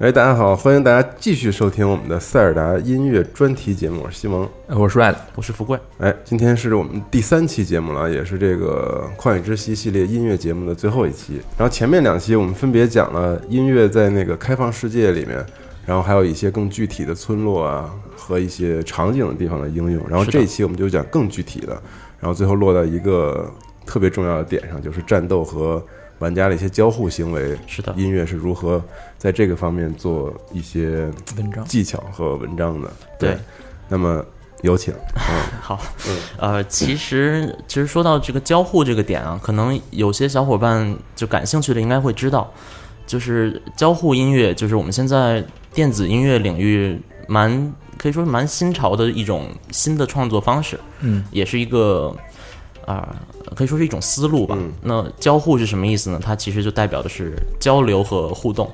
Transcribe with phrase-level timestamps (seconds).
[0.00, 4.48] 哎，大家好，欢迎大家继续收听我们的塞尔达音乐专题节目，我是西蒙。
[4.66, 5.78] 哎我是 Red，我是富贵。
[5.98, 11.42] 哎，今天是我们第三期节目了，也是这个《旷野之息》系列音乐节目的最后一期。
[11.58, 15.44] 然后前面两期我们分别讲了音乐在那个开放世界里面，
[15.84, 20.02] 然后还有一些更具体的村落啊和一些场景的地方的应用。
[20.08, 21.74] 然后这一期我们就讲更具体的，
[22.18, 23.52] 然后最后落到一个
[23.84, 25.84] 特别重要的点上，就是战斗和
[26.20, 27.58] 玩家的一些交互行为。
[27.66, 28.82] 是的，音乐是如何
[29.18, 32.88] 在这个方面做一些文章技巧和文章的。
[33.18, 33.36] 对，
[33.88, 34.24] 那么
[34.62, 34.94] 有请。
[35.16, 35.80] 嗯好，
[36.38, 42.52] 呃，其实其实说到这个交互这个点啊，可能有些小伙伴就感兴趣的应该会知道，
[43.06, 52.12] 就是交互音乐，就是我们现在电子音乐领域蛮可以说是蛮新潮的一种新的创作方式，嗯，也是一个
[52.90, 53.16] 啊、
[53.54, 54.56] 可以说是一种思路吧。
[54.58, 56.20] 嗯那交互是什么意思呢？
[56.22, 58.70] 它其实就代表的是交流和互动。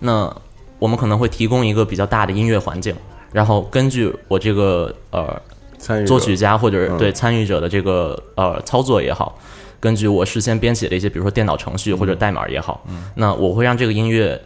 [0.00, 0.34] 那
[0.78, 2.94] 我们可能会提供一个比较大的音乐环境，
[3.32, 5.40] 然后根据我这个呃
[6.06, 9.38] 作曲家或者嗯对参与者的这个呃操作也好，
[9.80, 14.40] 根据我事先编写的一些，比如说电脑程序或者代码也好，那我会让这个音乐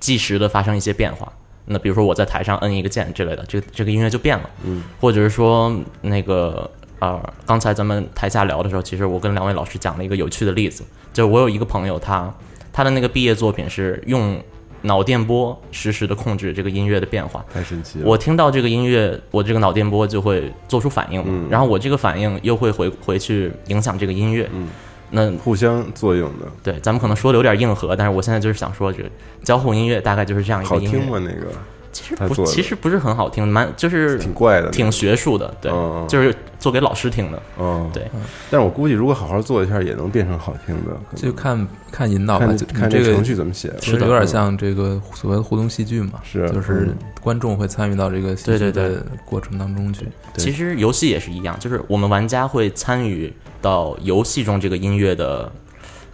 [0.00, 1.30] 即时的发生一些变化。
[1.68, 12.32] 那比如说我在台上摁一个键之类的，这个这个音乐就变了，嗯，或者是说那个呃，刚才咱们台下聊的时候，其实我跟两位老师讲了一个有趣的例子，就是我有一个朋友他
[12.72, 14.40] 他的那个毕业作品是用
[14.82, 18.04] 脑电波实时的控制这个音乐的变化，太神奇了。
[18.06, 24.48] 我听到这个音乐，我这个脑电波就会做出反应嘛，然后我这个反应又会回回去影响这个音乐。
[24.52, 24.68] 嗯，
[25.10, 29.10] 那互相作用的，对，咱们可能说的有点硬核，但是我现在就是想说，这个
[29.42, 30.88] 交互音乐大概就是这样一个音乐。
[30.88, 31.18] 好听吗？
[31.18, 31.52] 那个
[31.96, 35.72] 其实不，其实不是很好听，蛮就是挺怪的，挺学术的，对，
[36.06, 37.42] 就是做给老师听的。
[37.58, 37.90] 嗯。
[37.94, 38.02] 对，
[38.50, 40.94] 但是我估计如果好好做一下，也能变成好听的。
[41.14, 43.72] 就看看引导吧，看就看这这个程序怎么写。
[43.80, 50.06] 其实有点像这个所谓的互动戏剧嘛，是就是嗯观众会参与到这个戏剧对对的过程当中去。
[50.34, 55.50] 对其实游戏也是一样，就是我们玩家会参与到游戏中这个音乐的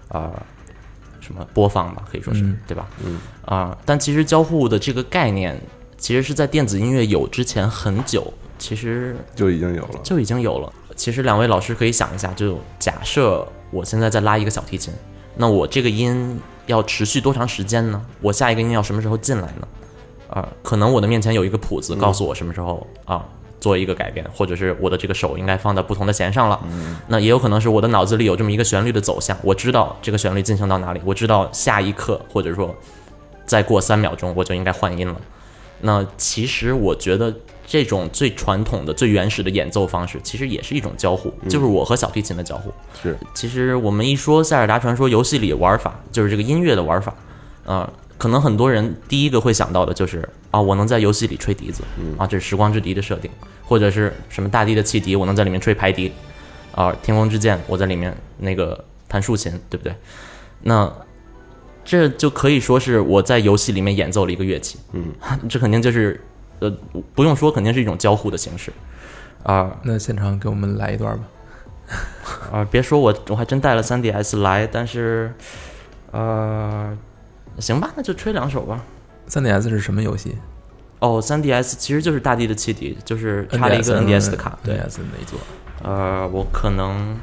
[0.09, 0.31] 啊、
[1.23, 2.87] 什么播放吧，可以说是、嗯对吧？
[3.05, 5.59] 嗯啊、但其实交互的这个概念，
[5.97, 10.01] 其实是在电子音乐有之前很久，其实就已经有了。
[10.03, 10.71] 就已经有了。
[10.97, 14.93] 其实两位老师可以想一下，就假设我现在在拉一个小提琴，
[15.37, 18.05] 那我这个音要持续多长时间呢？
[18.21, 19.69] 我下一个音要什么时候进来呢？
[20.29, 23.23] 啊、可能我的面前有一个谱子，告诉我什么时候啊、
[23.63, 26.61] 做一个改变，或者是我的这个手应该放在不同的弦上了。
[27.07, 32.75] 那也有可能是我的脑子里有这么一个旋律的走向，我知道这个旋律进行到哪里，我知道下一刻或者说
[33.47, 35.17] 再过三秒钟我就应该换音了。
[35.81, 37.33] 那其实我觉得
[37.67, 42.73] 这种最传统的、最原始的演奏方式，其实也是一种交互，就是我和小提琴的交互。
[43.03, 47.15] 是其实我们一说《塞尔达传说》游戏里玩法，就是这个音乐的玩法，
[47.65, 47.89] 啊、
[48.23, 51.83] 可能很多人第一个会想到的就是啊，我能在游戏里吹笛子，
[52.17, 53.29] 啊，这是时光之笛的设定，
[53.65, 56.13] 或者是什么大地的汽笛，我能在里面吹排笛，
[56.73, 59.93] 啊，天空之剑，我在里面那个弹竖琴，对不对？
[60.61, 60.89] 那
[61.85, 65.07] 这就可以说是我在游戏里面演奏了一个乐器，嗯，
[65.51, 66.21] 这肯定就是
[66.61, 66.73] 呃，
[67.17, 68.73] 不用说，肯定是一种交互的形式，
[69.43, 71.25] 啊、那现场给我们来一段吧。
[72.53, 75.35] 啊，别说我我还真带了 3DS 来，但是，
[76.13, 76.97] 呃，
[77.59, 78.83] 行吧，那就吹两首吧。
[79.29, 80.37] 3DS 是什么游戏？
[80.99, 84.59] 哦，3DS 其实就是大地的气体，就是插了一个 NDS 的卡。
[84.63, 85.39] 对，，NDS 那一座。
[85.83, 87.17] 呃，我可能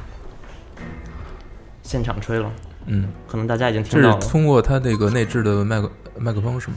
[1.81, 2.51] 现场吹了，
[2.87, 4.17] 嗯，可能大家已经听到了。
[4.19, 6.75] 通过它这个内置的麦克麦克风是吗？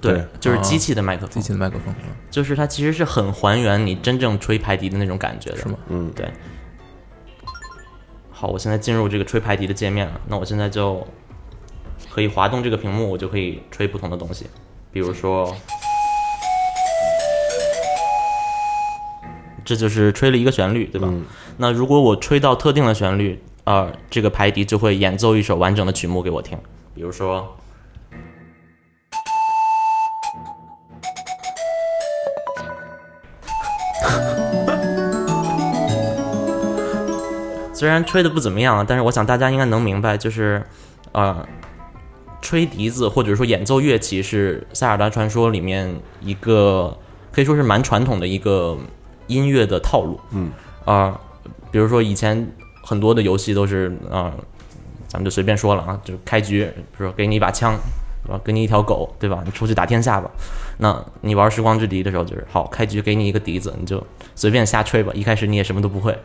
[0.00, 2.00] 对对，就是机器的麦克机，器的麦克风啊
[2.30, 5.56] 就是它其实是很还原你真正吹排笛的那种感觉的。
[5.58, 5.78] 是吗？
[5.88, 6.28] 嗯，对。
[8.30, 10.20] 好，我现在进入这个吹排笛的界面了。
[10.28, 11.06] 那我现在就
[12.12, 14.44] 可以滑动这个屏幕，我就可以吹不同的东西，
[14.92, 15.56] 比如说，
[19.64, 21.08] 这就是吹了一个旋律，对吧？
[21.10, 21.24] 嗯
[21.56, 26.58] 那如果我吹到特定的旋律，呃，这个排笛就会演奏一首完整的曲目给我听，
[26.94, 27.54] 比如说。
[37.72, 40.62] 虽然吹的不怎么样啊，但是我想大家应该能明白，就是，
[41.12, 41.44] 呃，
[42.42, 46.94] 吹笛子或者说演奏乐器是《塞尔达传说》里面一个
[47.30, 48.76] 可以说是蛮传统的一个
[49.28, 50.20] 音乐的套路。
[50.32, 50.50] 嗯，
[50.84, 51.18] 啊、
[51.70, 52.52] 比如说以前
[52.82, 54.34] 很多的游戏都是啊、
[55.08, 57.78] 咱们就随便说了啊，就是开局，比如说给你一把枪，
[58.24, 58.40] 对吧？
[58.44, 59.42] 给你一条狗，对吧？
[59.44, 60.30] 你出去打天下吧。
[60.78, 64.04] 那你玩时光之笛的时候，就是好开局给你一个笛子，你就
[64.34, 65.12] 随便瞎吹吧。
[65.14, 66.16] 一开始你也什么都不会，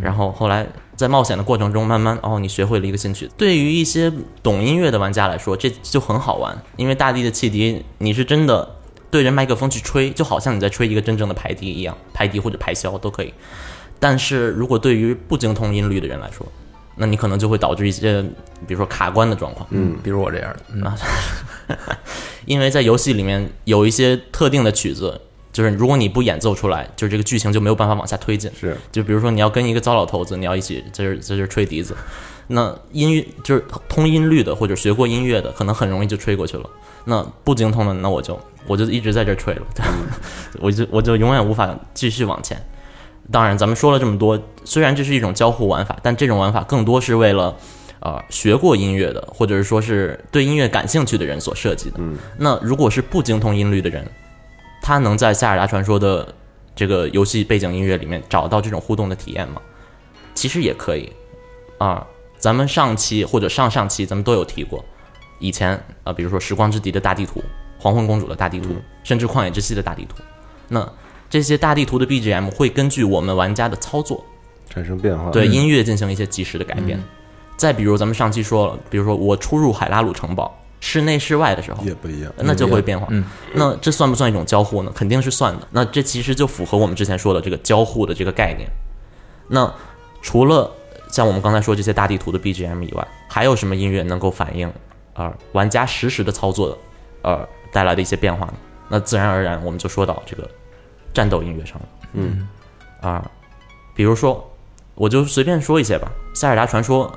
[0.00, 3.30] 然后后来在冒险的过程中，慢慢哦，你学会了一个新曲。
[3.36, 4.12] 对于一些
[4.42, 8.76] 懂音乐的玩家来说，这就很好玩，因为大地的汽笛，你是真的
[9.10, 13.32] 对着麦克风去吹，就好像你在吹一个真正的排笛一样，排笛或者排箫都可以。
[13.98, 16.46] 但是如果对于不精通音律的人来说，
[16.96, 18.22] 那你可能就会导致一些，
[18.66, 19.66] 比如说卡关的状况。
[19.70, 20.50] 嗯，比如我这样
[20.82, 20.94] 的，
[21.68, 21.76] 嗯
[22.46, 25.20] 因为在游戏里面有一些特定的曲子，
[25.52, 28.50] 就是如果你不演奏出来，就是这个剧情就没有办法往下推进。
[28.58, 31.96] 是就比如说你要跟一个糟老头子，你要一起在这在这吹笛子，
[32.46, 36.70] 那音乐就是通音律的或者学过音乐的，可能很容易就吹过去了。
[37.04, 39.92] 那不精通的，那我就我就一直在这吹了，对吧？
[40.60, 42.60] 我就我就永远无法继续往前。
[43.30, 47.56] 当然，咱们说了这么多，虽然这是一种交互玩法，但这种玩法更多是为了。
[48.00, 51.96] 呃，学过音乐的，或者是说是对音乐感兴趣的人所设计的。
[51.98, 54.06] 嗯，那如果是不精通音律的人，
[54.80, 56.32] 他能在《塞尔达传说》的
[56.76, 59.60] 这个游戏背景音乐里面找到这种互动的体验吗？
[60.34, 61.10] 其实也可以
[61.78, 62.06] 啊。
[62.38, 64.84] 咱们上期或者上上期咱们都有提过，
[65.40, 65.72] 以前
[66.04, 67.40] 啊，比如说《时光之敌》的大地图、
[67.82, 70.16] 《黄昏公主》的大地图，甚至《旷野之息》的大地图。
[70.68, 70.86] 那
[71.28, 74.24] 这些大地图的 BGM 会根据我们玩家的操作，
[74.68, 75.30] 产生变化。
[75.30, 77.02] 对音乐进行一些及时的改变。
[77.56, 83.06] 再比如咱们上期说了，比如说我出入海拉鲁城堡，室内室外的时候也不一样，那就会变化。
[83.10, 83.24] 嗯，
[83.54, 84.92] 那这算不算一种交互呢？
[84.94, 85.66] 肯定是算的。
[85.70, 88.68] 那这其实就符合我们之前说的这个交互的这个概念。
[89.48, 89.72] 那
[90.20, 90.70] 除了
[91.08, 94.70] 像我们刚才说这些大地图的 BGM 以外，还有什么音乐能够反映
[95.14, 96.76] 呃玩家实时的操作
[97.22, 98.54] 呃带来的一些变化呢？
[98.88, 100.48] 那自然而然我们就说到这个
[101.16, 101.88] 战斗音乐上了。
[102.12, 102.46] 嗯
[103.00, 103.30] 啊，
[103.94, 104.46] 比如说
[104.94, 107.10] 我就随便说一些吧，《塞尔达传说》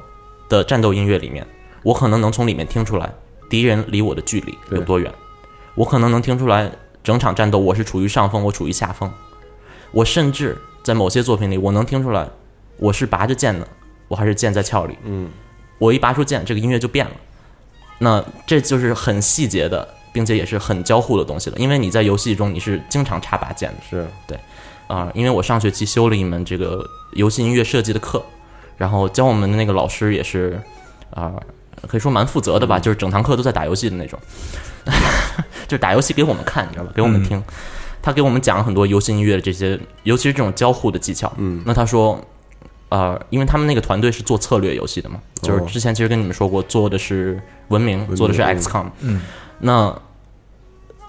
[0.49, 1.45] 的战斗音乐里面，
[1.83, 3.11] 我可能能从里面听出来
[3.49, 5.13] 敌人离我的距离有多远，
[5.75, 6.71] 我可能能听出来
[7.03, 9.11] 整场战斗我是处于上风，我处于下风，
[9.91, 12.25] 我甚至在某些作品里，我能听出来
[12.77, 13.67] 我是拔着剑的，
[14.07, 14.97] 我还是剑在鞘里。
[15.03, 15.29] 嗯，
[15.77, 17.11] 我一拔出剑，这个音乐就变了。
[17.97, 23.77] 那这就是很细节的，并且也是很交互的东西了，因为你在游戏中你是经常插拔剑的。
[23.89, 24.37] 是对
[24.87, 26.83] 啊、因为我上学期修了一门这个
[27.13, 28.23] 游戏音乐设计的课，
[28.75, 30.59] 然后教我们的那个老师也是
[31.11, 31.33] 啊、
[31.87, 34.19] 可以说蛮负责的吧，就是整堂课都在打游戏的那种，
[35.67, 36.91] 就打游戏给我们看，你知道吧？
[36.95, 37.43] 给我们听。
[38.01, 41.31] 他给我们讲了很多游戏音乐的这些，尤其是这种交互的技巧。
[41.37, 42.19] 嗯，那他说，
[42.87, 48.85] 呃，因为他们那个团队是做策略游戏的嘛，就是哦之前其实跟你们说过，做的是文明，明做的是嗯 XCOM。
[49.01, 49.21] 嗯，
[49.59, 49.95] 那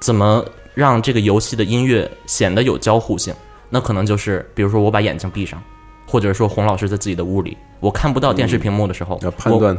[0.00, 0.44] 怎么
[0.74, 3.34] 让这个游戏的音乐显得有交互性？
[3.68, 5.62] 那可能就是，比如说我把眼睛闭上，
[6.06, 9.18] 或者说洪老师在自己的屋里，我看不到电视屏幕的时候，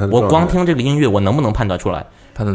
[0.10, 2.06] 我我光听这个音乐，我能不能判断出来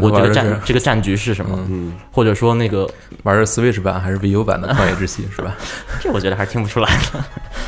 [0.00, 1.58] 我这个战这个战局是什么？
[1.68, 2.88] 嗯或者说那个
[3.22, 5.54] 玩的 Switch 版还是 VU 版的《旷野之息》 是吧？
[6.00, 7.22] 这我觉得还是听不出来的。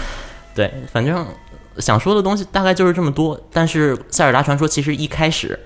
[0.55, 1.27] 对，反正
[1.77, 3.39] 想说的东西大概就是这么多。
[3.53, 5.59] 但是《塞尔达传说》其实一开始，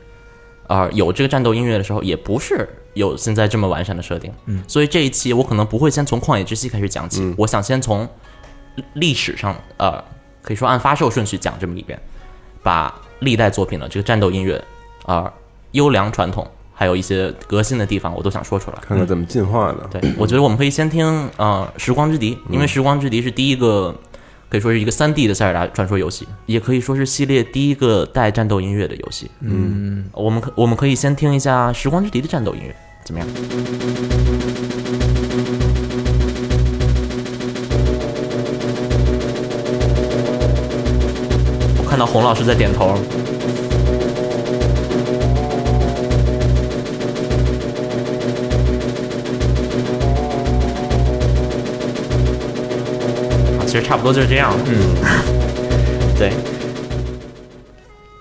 [0.72, 4.32] 啊、有这个战斗音乐的时候，也不是有现在这么完善的设定。
[4.46, 8.08] 嗯，所以这一期我可能不会先从《旷野之息》开始讲起，嗯我想先从
[8.94, 10.02] 历史上，呃，
[10.40, 12.00] 可以说按发售顺序讲这么一遍，
[12.62, 14.64] 把历代作品的这个战斗音乐，
[15.04, 15.30] 啊、
[15.72, 18.78] 优良传统，还有一些革新的地方，我都想说出来。
[18.80, 19.86] 看看怎么进化的。
[19.90, 21.04] 对，我觉得我们可以先听
[21.36, 23.94] 呃《时光之笛》，因为《时光之笛》是第一个
[24.52, 29.30] 可以说是一个三 D 的塞尔达传说游戏，也可以说是系列第一个带战斗音乐的游戏。
[29.40, 33.28] 嗯，我们可我们可以先听一下《时光之笛》的战斗音乐，怎么样？
[41.78, 42.98] 我看到洪老师在点头。
[53.72, 54.62] 其实差不多就是这样了。
[54.66, 54.76] 嗯，
[56.18, 56.30] 对，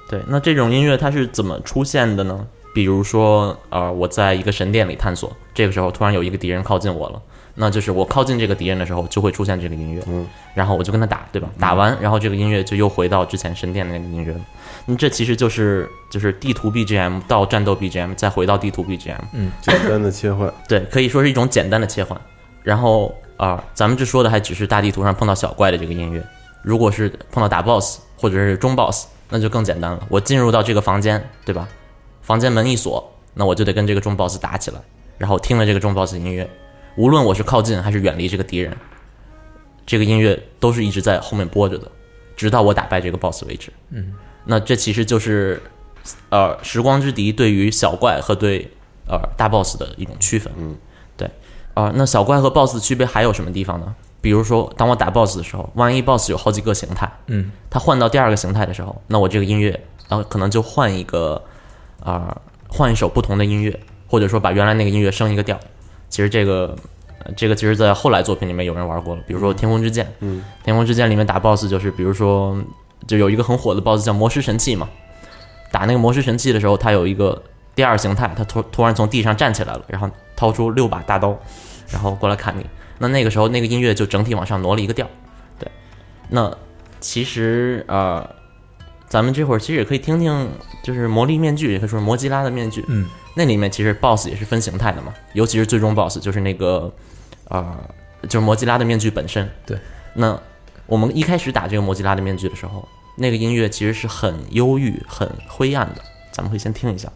[0.09, 2.47] 对，那这种音乐它是怎么出现的呢？
[2.73, 7.21] 比如说，呃，我在一个神殿里探索，这个时候突然有一个敌人靠近我了，
[7.53, 11.49] 那就是我靠近这个敌人的时候就会出现这个音乐，嗯，然后我就跟他打，对吧？
[11.59, 14.39] 打完，然后这个音乐就又回到之前神殿的那个音乐了。
[14.85, 22.17] 那这其实就是就是地图 BGM 到战斗 BGM，再回到地图 BGM，嗯简单的切换，对，可以说是一种简单的切换。
[22.63, 23.13] 然后
[23.47, 26.23] 啊、咱们这说的还只是大地图上碰到小怪的这个音乐。
[26.61, 30.05] 如果是碰到打 boss 或者是中 boss，那就更简单了。
[30.09, 31.67] 我进入到这个房间，对吧？
[32.21, 34.79] 房间门一锁，那我就得跟这个中 boss 打起来。
[35.17, 36.47] 然后听了这个中 boss 的音乐，
[36.95, 38.77] 无论我是靠近还是远离这个敌人，
[39.87, 41.89] 这个音乐都是一直在后面播着的，
[42.35, 43.73] 直到我打败这个 boss 为止。
[43.89, 44.13] 嗯，
[44.45, 45.59] 那这其实就是
[46.29, 48.71] 呃，时光之敌对于小怪和对
[49.07, 50.53] 呃大 boss 的一种区分。
[50.57, 50.75] 嗯，
[51.73, 51.83] 对。
[51.83, 53.93] 啊、那小怪和 boss 的区别还有什么地方呢？
[54.21, 59.69] 比如说，当我打 boss 的时候，万一 boss 有好几个形态，嗯，它换到第二个形态的时候，那我这个音乐，
[60.07, 61.41] 然后可能就换一个，
[62.03, 62.37] 啊、
[62.67, 65.59] 换一首不同的音乐，或者说把原来那个音乐升一个调。
[66.07, 66.75] 其实这个，
[67.23, 72.55] 呃这个其实在后来作品里面有人玩过了，比如说《天空之剑》，嗯，《天空之剑》里面打 BOSS 就是，比如说，
[73.07, 74.87] 就有一个很火的 BOSS 叫魔石神器嘛，
[75.71, 77.41] 打那个魔石神器的时候，它有一个
[77.73, 80.07] 第二形态，它突突然从地上站起来了，然后
[80.41, 81.37] 掏出六把大刀，
[81.91, 82.65] 然后过来砍你。
[82.97, 85.07] 那那个时候那个音乐就整体往上挪了一个调，
[85.59, 85.69] 对。
[86.29, 86.51] 那
[86.99, 88.27] 其实呃，
[89.07, 90.49] 咱们这会儿其实也可以听听，
[90.81, 96.91] 就是魔力面具，也可以说是摩基拉的面具，嗯，那里面其实 BOSS 也是分形态的嘛，尤其是最终 BOSS 就是那个
[97.49, 97.77] 呃、
[98.23, 99.47] 就是摩基拉的面具本身。
[99.63, 99.77] 对，
[100.15, 100.35] 那
[100.87, 107.07] 我们一开始打这个摩基拉的面具的时候，那个音乐其实是很忧郁、很灰暗的，咱们可以先听一下。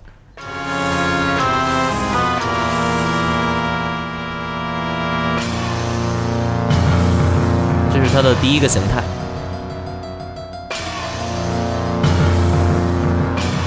[8.15, 9.03] 它的第一个形态，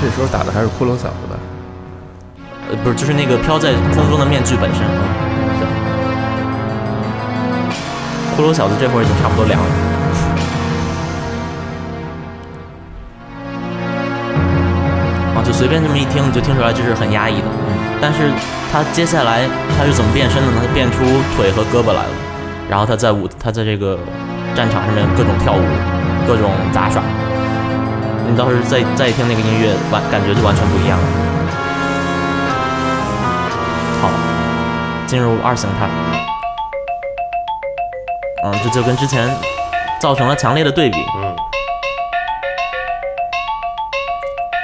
[0.01, 1.37] 这时候打的还是骷髅小子吧？
[2.71, 4.81] 呃，不是，就是那个飘在空中的面具本身。
[5.61, 5.69] 对，
[8.35, 9.67] 骷髅小子这会儿已经差不多凉了。
[15.37, 17.49] 啊，就随便这么一听，你就听出来这是很压抑的。
[18.01, 18.31] 但是
[18.73, 20.63] 他接下来他是怎么变身的呢？
[20.67, 21.05] 他变出
[21.37, 22.11] 腿和胳膊来了，
[22.71, 23.99] 然后他在舞，他在这个
[24.59, 25.63] 战场上面各种跳舞，
[26.27, 27.01] 各种杂耍。
[28.29, 31.05] 你到时候再再听那个音乐，完感觉就完全不一样了。
[34.03, 34.11] 好，
[35.07, 35.89] 进入二形态。
[38.43, 39.31] 嗯，这就跟之前
[40.01, 40.97] 造成了强烈的对比。
[41.19, 41.37] 嗯。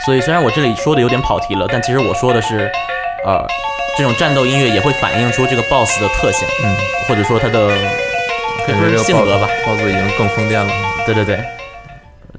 [0.04, 2.68] 所以虽然我这里说的有点跑题了，但其实我说的是，
[3.24, 3.46] 呃，
[3.96, 6.76] 这种战斗音乐也会反映出这个 BOSS 的特性，嗯，
[7.08, 7.70] 或者说它的
[8.66, 9.48] 可以说是性格吧。
[9.66, 10.70] ，BOSS 已经更疯癫了。
[11.04, 11.44] 对对对，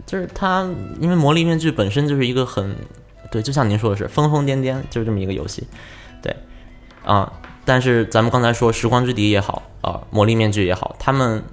[0.05, 0.67] 就是他，
[1.00, 2.75] 因为魔力面具本身就是一个很，
[3.32, 5.67] 对，就像您说的是疯疯癫癫，就是这么一个游戏，
[6.22, 6.36] 对，
[7.03, 7.32] 啊、
[7.63, 11.44] 但是咱们刚才说时光之笛也好，啊、魔力面具也好，他们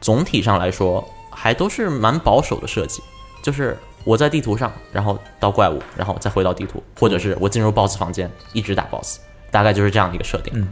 [0.00, 3.02] 总体上来说还都是蛮保守的设计，
[3.42, 9.18] 就是我在地图上，然后到怪物，然后再回到地图，或者是我进入 BOSS 房间，一直打 BOSS，
[9.50, 10.54] 大概就是这样的一个设定。
[10.56, 10.68] 嗯，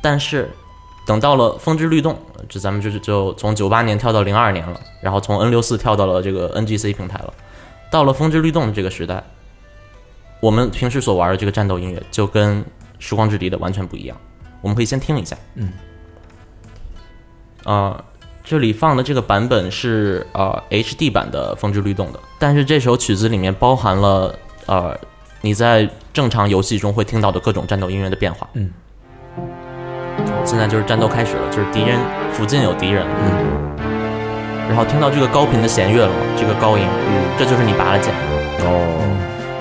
[0.00, 0.48] 但是
[1.10, 2.16] 等到了风之律动，
[2.48, 7.34] 这咱们就是就从九八年跳到零二年了，然后从 N 六四跳到了这个 NGC 平台了。
[7.90, 9.20] 到了风之律动的这个时代，
[10.38, 12.64] 我们平时所玩的这个战斗音乐就跟
[13.00, 14.16] 时光之笛的完全不一样。
[14.60, 15.36] 我们可以先听一下。
[15.56, 15.72] 嗯。
[17.64, 18.04] 啊、
[18.44, 24.32] 这里放的这个版本是呃 HD 版的《风之律动》的，但是这首曲子里面包含了
[24.66, 24.96] 呃
[25.40, 28.48] 你在正常游戏中会听到的各种战斗音乐的变化。
[28.52, 28.70] 嗯。
[30.44, 31.98] 现在就是战斗开始了，就是敌人
[32.32, 33.84] 附近有敌人，嗯，
[34.68, 36.20] 然后听到这个高频的弦乐了吗？
[36.36, 38.12] 这个高音，嗯，这就是你拔了剑，
[38.64, 38.74] 哦，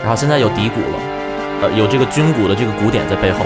[0.01, 0.97] 然后现在有底鼓了，
[1.61, 3.45] 呃，有这个军鼓的这个鼓点在背后。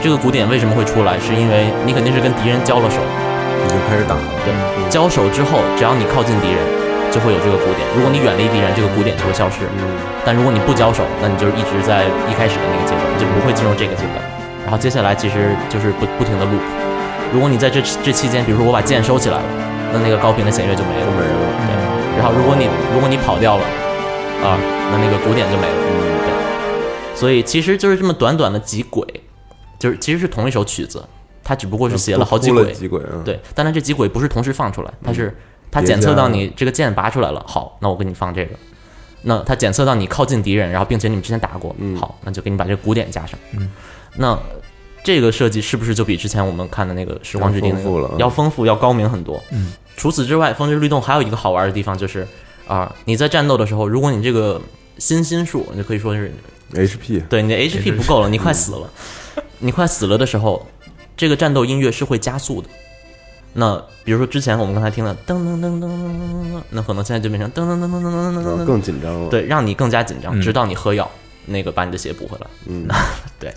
[0.00, 1.18] 这个鼓点为什么会出来？
[1.18, 4.54] 是因为你肯定是跟敌人交了手，你就开始打了，对，
[4.88, 6.62] 交手之后，只要你靠近敌人，
[7.10, 7.82] 就会有这个鼓点。
[7.96, 9.66] 如果你远离敌人，这个鼓点就会消失。
[9.74, 9.82] 嗯，
[10.24, 14.22] 但如果你不交手，那你就是一直在一开始的那个阶段，就不会进入这个阶段。
[14.68, 16.60] 然后接下来其实就是不不停的 loop。
[17.32, 19.44] 如果你在这这期间，比如说我把剑收起来了，
[19.94, 23.64] 那那个高频的弦乐就没了，对，然后如果你如果你跑掉了，
[24.44, 24.60] 啊，
[24.92, 25.72] 那那个鼓点就没了。
[25.72, 26.18] 嗯。
[26.20, 29.02] 对，所以其实就是这么短短的几轨，
[29.78, 31.02] 就是其实是同一首曲子，
[31.42, 35.34] 它只不过是写了好几轨，几轨啊，，对，但它这几轨不是同时放出来，它是
[35.70, 38.50] 它检测到你这个剑拔出来了，好，那我给你放这个。
[39.22, 41.96] 那它检测到你靠近敌人，然后并且你们之前打过，嗯。
[41.96, 43.38] 好，那就给你把这个鼓点加上。
[43.52, 43.68] 嗯，
[44.18, 44.38] 那
[45.04, 49.42] 这个设计是不是就比之前我们看的那个《时光之笛》那要丰富了要丰富、要高明很多？
[49.52, 52.26] 嗯，除此之外，《风之律动》还有一个好玩的地方就是
[52.66, 54.60] 啊、你在战斗的时候，如果你这个
[54.98, 56.30] 心心数，你就可以说是
[56.74, 58.90] HP，对你的 HP 不够了，你快死了，
[59.60, 60.66] 你快死了的时候，
[61.16, 62.68] 这个战斗音乐是会加速的。
[63.54, 70.42] 那比如说之前我们刚才听的噔噔噔噔噔噔噔，那可能现在就变成噔噔噔噔噔噔噔噔噔，更紧张了，，对，让你更加紧张，嗯。
[70.42, 71.10] 直到你喝药，
[71.46, 72.46] 那个把你的血补回来。
[72.66, 72.84] 嗯，
[73.40, 73.48] 那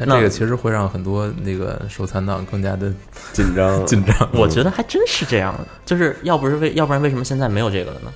[0.00, 2.92] 但这个其实会让很多那个手残党更加的
[3.32, 4.14] 紧张， 紧张。
[4.32, 8.12] 我觉得还真是这样的，就是要不是为要不然为什么现在没有这个了呢？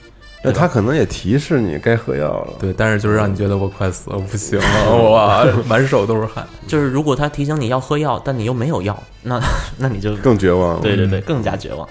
[0.47, 6.47] 那他可能也提示你该喝药了，对，但是就是让你觉得我快死了，不行了，哇，满手都是汗。
[6.67, 9.41] 就是如果他提醒你要喝药，但你又没有药，那
[9.79, 11.89] 那你就更绝望了，对对对，更加绝望。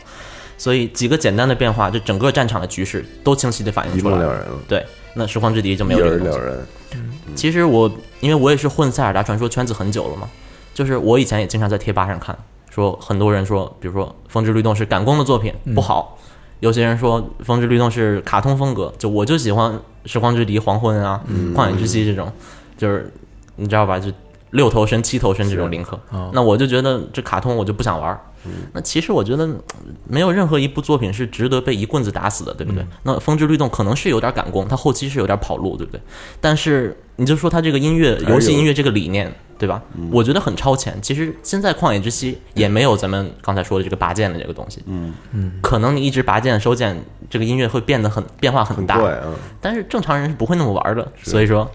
[0.56, 4.22] 所以几个简单的变化，就整个战场的局势都清晰的反映出来了。
[4.22, 4.86] 目了然了，对，
[5.16, 6.38] 那时光之敌就没有这个东西。
[6.38, 6.56] 人了
[6.92, 7.00] 然，
[7.36, 7.92] 其实我
[8.24, 10.30] 因为我也是混塞尔达传说圈子很久了嘛，
[10.74, 12.34] 就是我以前也经常在贴吧上看，
[12.70, 16.18] 说很多人说，比如说《风之律动》是赶工的作品不好，
[16.62, 19.74] 有些人说《风之律动》是卡通风格，就我就喜欢
[20.06, 21.22] 《时光之笛》《黄昏》啊，
[21.54, 22.32] 旷野之息》这种，
[22.78, 23.12] 就是
[23.58, 24.10] 你知道吧，就
[24.52, 26.00] 六头身、七头身这种林克。
[26.32, 28.22] 那我就觉得这卡通我就不想玩儿。
[28.74, 29.62] 那其实我觉得嗯
[30.08, 32.86] 没有任何一部作品是值得被一棍子打死的，对不对？
[33.04, 36.02] 那《风之律动》可能是有点赶工，它后期是有点跑路，对不对？
[36.42, 39.82] 但是你就说它这个音乐、游戏音乐这个理念，对吧？
[40.12, 41.00] 我觉得很超前。
[41.02, 51.70] 其实现在《旷野之息》也没有咱们刚才说的这个拔剑的这个东西，嗯嗯，可能你一直拔剑收剑，这个音乐会变得很变化很大，很怪啊，但是正常人是不会那么玩的，所以说，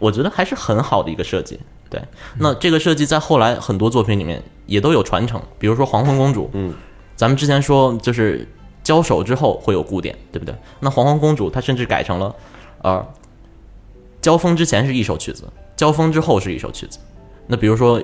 [0.00, 1.60] 我觉得还是很好的一个设计。
[1.90, 2.00] 对，
[2.38, 4.40] 那这个设计在后来很多作品里面
[4.70, 6.72] 也都有传承，比如说《黄昏公主》，嗯，
[7.16, 8.46] 咱们之前说就是
[8.84, 10.54] 交手之后会有古典，对不对？
[10.78, 12.36] 那《黄昏公主》它甚至改成了，
[12.82, 13.04] 呃，
[14.20, 15.42] 交锋之前是一首曲子，
[15.74, 17.00] 交锋之后是一首曲子。
[17.48, 18.00] 那比如说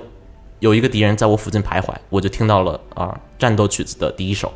[0.59, 4.51] 有一个敌人在我附近徘徊，我就听到了啊、战斗曲子的第一首。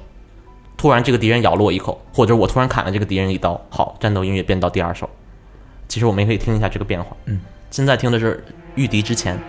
[0.76, 5.10] 突然这个敌人咬了我一口，或者我突然砍了这个敌人一刀，好，战斗音乐变到第二首。
[5.88, 7.16] 其实我们也可以听一下这个变化。
[7.26, 7.40] 嗯，
[7.70, 8.44] 现在听的是
[8.76, 9.40] 御敌之前，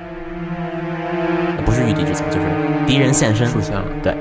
[1.83, 2.47] 是御敌之前，就是
[2.87, 3.47] 敌人现身。
[3.49, 4.15] 出现了，对，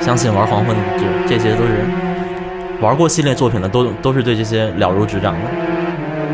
[0.00, 1.84] 相信玩黄昏就这些都是
[2.80, 5.40] 玩过系列作品的，都都是对这些了如指掌的，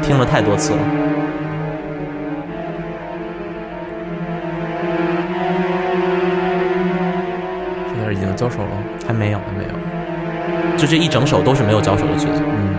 [0.02, 0.78] 听了太多次了。
[7.92, 8.68] 现在已经交手了，
[9.06, 9.70] 还没有，还没有。
[10.76, 12.74] 就这一整首都是没有交手的曲子，嗯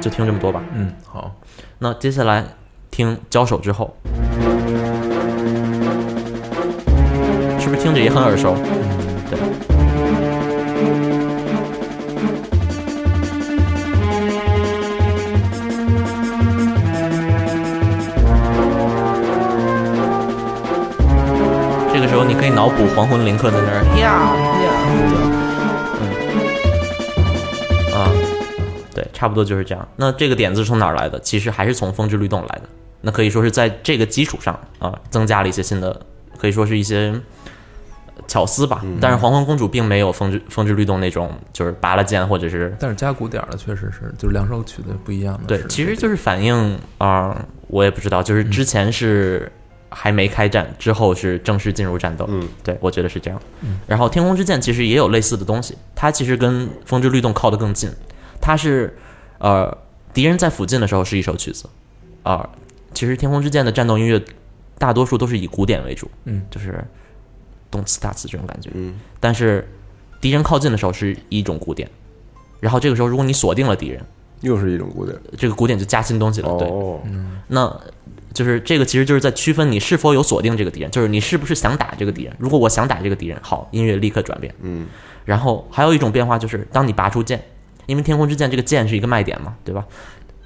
[0.00, 0.62] 就听这么多吧。
[0.74, 1.32] 嗯，好，
[1.78, 2.44] 那接下来
[2.96, 3.94] 听交手之后，
[7.60, 8.56] 是不是听着也很耳熟？
[9.28, 9.38] 对。
[21.92, 24.32] 这个时候你可以脑补黄昏林克在那儿呀
[24.64, 24.72] 呀，
[26.00, 26.04] 嗯，
[27.92, 28.08] 啊，
[28.94, 29.86] 对，差不多就是这样。
[29.96, 31.20] 那这个点子是从哪儿来的？
[31.20, 32.62] 其实还是从风之律动来的。
[33.00, 36.00] 那可以说是在这个基础上啊，增加了一些新的，
[36.38, 37.14] 可以说是一些
[38.16, 38.84] 呃巧思吧。
[39.00, 45.46] 但是黄昏公主并没有风之风之律动那种，就是拔了剑或者是但是加鼓点儿的确实是，就是两首曲子不一样的。
[45.46, 49.50] 对，其实就是反映啊、我也不知道，就是之前是
[49.88, 52.26] 还没开战，之后是正式进入战斗。
[52.28, 53.40] 嗯，对，我觉得是这样。
[53.86, 57.90] 然后天空之剑其实也有类似的东西，它其实跟风之律动靠得更近，
[58.40, 58.96] 它是
[59.38, 59.76] 呃
[60.12, 61.66] 敌人在附近的时候是一首曲子，
[62.22, 62.48] 啊、
[62.96, 64.18] 其实天空之剑的战斗音乐
[64.78, 66.82] 大多数都是以古典为主，嗯，就是
[67.70, 68.70] 动次打次这种感觉。
[68.72, 69.68] 嗯，但是
[70.18, 71.86] 敌人靠近的时候是一种古典，
[72.58, 74.02] 然后这个时候如果你锁定了敌人，
[74.40, 75.14] 又是一种古典。
[75.36, 76.66] 这个古典就加新东西了，对。
[76.68, 76.98] 哦，
[77.48, 77.70] 那
[78.32, 82.34] 就是这个，其实就是在区分你是否有锁定这个敌人，就是你是不是想打这个敌人。
[82.38, 84.54] 如果我想打这个敌人，好，音乐立刻转变。
[84.62, 84.86] 嗯，
[85.26, 87.42] 然后还有一种变化就是，当你拔出剑，
[87.84, 89.84] 因为天空之剑这个剑是一个卖点嘛，对吧？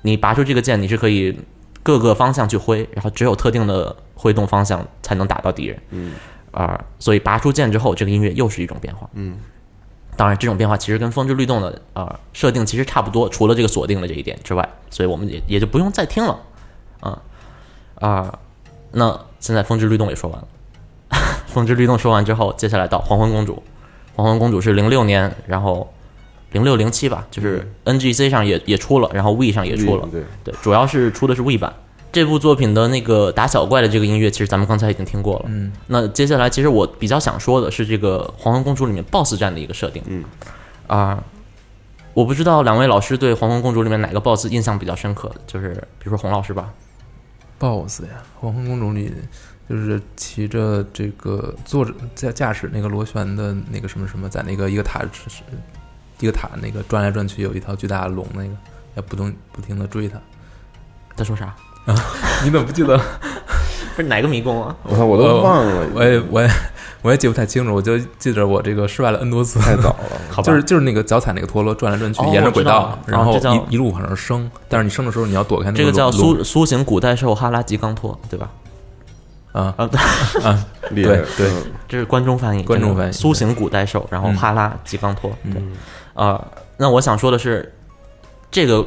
[0.02, 1.36] 你拔出这个剑，你是可以
[1.82, 5.82] 各个方向去挥，然后只有特定的挥动方向才能打到敌人。
[5.90, 6.12] 嗯，
[6.52, 9.08] 啊、所以拔出剑之后，这个音乐又是一种变化。
[9.14, 9.38] 嗯，
[10.16, 16.38] 当然，这种变化其实跟风之律动的啊、设定其实差不多，除了这个锁定的这一点之外，所以我们也也就不用再听了。
[17.00, 17.22] 啊
[17.96, 18.38] 啊，
[18.92, 20.48] 那现在风之律动也说完了，
[21.46, 23.62] 风之律动说完之后，接下来到黄昏公主。
[24.16, 25.90] 黄昏公主是零六年，然后
[26.52, 30.08] 零六零七吧，就是 NGC 上也也出了，然后 We 上也出了。
[30.10, 31.72] 对，对，主要是出的是 We 版。
[32.12, 35.44] 这部作品的那个打小怪的这个音乐，其实咱们刚才已经听过了。
[35.46, 40.02] 嗯，那接下来，其实我比较想说的是这个《黄昏公主》里面 BOSS 战的一个设定。
[40.06, 40.24] 嗯，
[40.88, 41.22] 啊、
[42.12, 46.74] 我不知道两位老师对《黄昏公主》里面哪个 BOSS 印象比较深刻，就是比如说洪老师吧。
[47.60, 48.08] BOSS 呀，
[48.40, 49.12] 《黄昏公主》里
[49.68, 55.04] 就是骑着这个坐着驾驾驶那个螺旋的那个什么什么，在那个一个塔
[56.20, 58.50] 一个塔那个转来转去，有一条巨大的龙，那个
[58.94, 60.18] 要不动不停的追他。
[61.16, 61.54] 他说啥？
[62.44, 62.98] 你怎么不记得？
[63.96, 64.74] 不是哪个迷宫啊？
[64.84, 66.48] 我操，我都忘了，我也我也
[67.02, 69.58] 我也记不太清楚，我就记着我这个失败了 N 多次。
[69.58, 69.98] 太早了。
[70.30, 74.50] 好吧，就是就是那个脚踩那个陀螺转来转去，哦沿着轨道我知道，然后哦这叫一一路往上升。
[74.68, 78.48] 但是你升的时候，你要躲开那个这个叫龙苏苏醒古代兽哈拉吉冈托，对吧？
[79.52, 79.90] 啊啊，
[80.90, 85.32] 厉害，对对嗯这是关中翻译，关中翻译苏醒古代兽，然后嗯哈拉吉冈托。
[85.52, 85.60] 对，
[86.20, 87.72] 嗯啊、那我想说的是，
[88.50, 88.86] 这个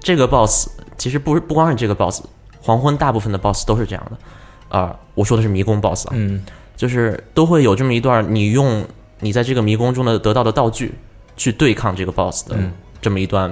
[0.00, 2.22] 这个 boss 其实不是不光是这个 boss，
[2.60, 4.76] 黄昏大部分的 boss 都是这样的。
[4.76, 6.44] 啊、我说的是迷宫 boss 啊，嗯
[6.76, 8.84] 就是都会有这么一段，你用
[9.20, 10.92] 你在这个迷宫中的得到的道具
[11.36, 13.48] 去对抗这个 boss 的嗯这么一段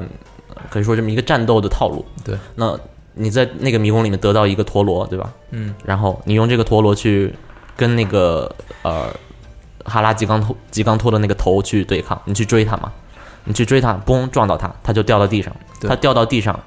[0.48, 2.04] 呃可以说这么一个战斗的套路。
[2.24, 2.76] 对，那
[3.14, 5.32] 你在那个迷宫里面得到一个陀螺，对吧？
[5.50, 7.32] 嗯，然后你用这个陀螺去
[7.76, 9.14] 跟那个呃
[9.84, 12.90] 哈拉吉冈托吉冈托的那个头去对抗，你去追他嘛，
[13.44, 16.58] 你去追他，嘣撞到他，他就掉到地上，对他掉到地上。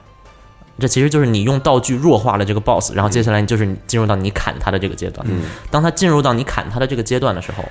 [0.78, 5.26] 这其实就是你用道具弱化了这个 boss，然后接下来就是你进入到你砍他的这个阶段。
[5.30, 7.64] 嗯当他进入到你砍他的这个阶段的时候，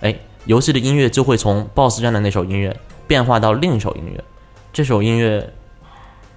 [0.00, 0.16] 哎，
[0.46, 2.74] 游戏的音乐就会从 BOSS 战的那首音乐
[3.06, 4.24] 变化到另一首音乐。
[4.72, 5.52] 这首音乐，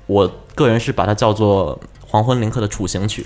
[0.07, 3.21] 我个人是把它叫做《黄昏林克的处刑曲》，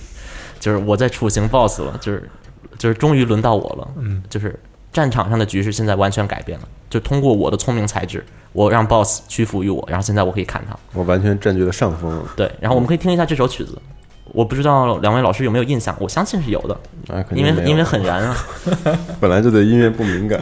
[0.59, 2.29] 就是我在处刑 BOSS 了，就是
[2.77, 4.59] 就是终于轮到我了，嗯，就是
[4.91, 10.77] 战场上的局势现在完全改变了，就通过我的聪明才智，我让 BOSS 屈服于我，然后现在我可以砍他。
[10.93, 12.23] 我完全占据了上风了。
[12.35, 13.77] 对，然后我们可以听一下这首曲子。
[14.25, 16.73] 我不知道两位老师有没有印象，我相信是有的，
[17.13, 18.37] 啊，因为因为很燃啊。
[19.19, 20.39] 本来就对音乐不敏感，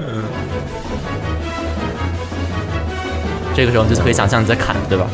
[3.55, 5.07] 这个时候你就可以想象你在砍，对吧？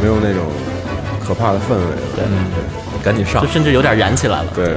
[0.00, 0.44] 没有那种
[1.24, 1.98] 可怕的氛围了。
[2.14, 2.24] 对
[3.02, 4.50] 赶紧上就，甚至有点燃起来了。
[4.54, 4.76] 对，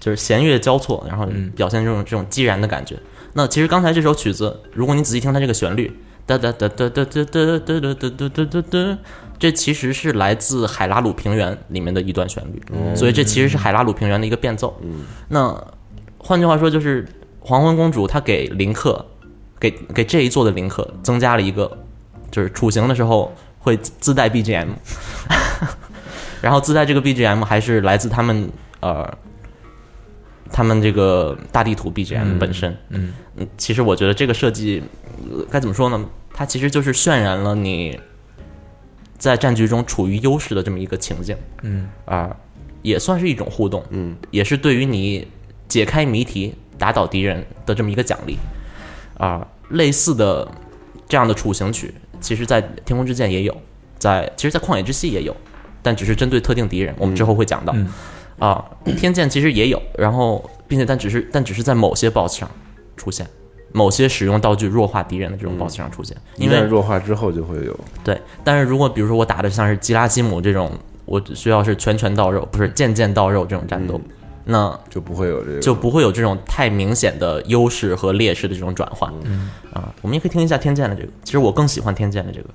[0.00, 2.96] 就是弦乐交错，然后嗯表现这种这种激然的感觉。
[3.34, 5.92] 那其实刚才这首曲子，如果你仔细听它这个旋律，
[6.26, 8.98] 哒哒哒哒哒哒哒哒哒哒哒哒哒，
[9.38, 12.60] 这其实是来自海拉鲁平原里面的一段旋律，
[12.96, 14.80] 所以这其实是海拉鲁平原的一个变奏。
[15.28, 15.56] 那
[16.18, 17.06] 换句话说，就是
[17.38, 19.04] 黄昏公主她给林克，
[19.60, 21.70] 给给这一座的林克增加了一个，
[22.30, 24.68] 就是处刑的时候会自带 BGM，
[26.42, 29.08] 然后自带这个 BGM 还是来自他们呃。
[30.52, 33.12] 他们这个大地图 BGM 本身，嗯。
[33.36, 34.82] 嗯，其实我觉得这个设计
[35.30, 36.04] 呃该怎么说呢？
[36.34, 37.98] 它其实就是渲染了你
[39.16, 41.36] 在战局中处于优势的这么一个情境。
[41.62, 41.88] 嗯。
[42.04, 42.36] 啊、
[42.82, 45.26] 也算是一种互动，嗯，也是对于你
[45.68, 48.36] 解开谜题、打倒敌人的这么一个奖励。
[49.18, 50.50] 啊、类似的
[51.08, 53.56] 这样的处刑曲，其实在《天空之剑》也有，
[53.98, 55.36] 在其实，在《旷野之息》也有，
[55.82, 57.72] 但只是针对特定敌人，我们之后会讲到。
[57.76, 57.86] 嗯
[58.40, 58.64] 啊，
[58.96, 62.50] 天剑其实也有，然后并且但只是但只是在某些 BOSS 上
[62.96, 63.24] 出现，
[63.70, 67.78] 某些使用道具弱化敌人的这种 BOSS 上出现，一因为弱化之后就会有。
[68.02, 70.72] 对，但是如果比如说我打的像是吉拉西姆这种，
[71.04, 74.00] 我只需要是拳拳到肉，不是剑剑到肉这种战斗，
[74.44, 79.12] 那就不会有这个，就不会有这种太明显的优势和劣势的这种转换。
[79.24, 82.48] 嗯啊，我们也可以听一下天剑的这个，其实我更喜欢天剑的这个。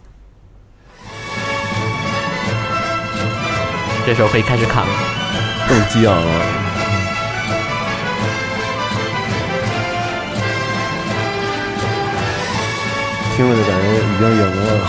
[4.06, 4.93] 这时候可以开始砍了，
[5.67, 6.45] 更激昂了。
[13.36, 14.88] 听着就感觉已经赢了，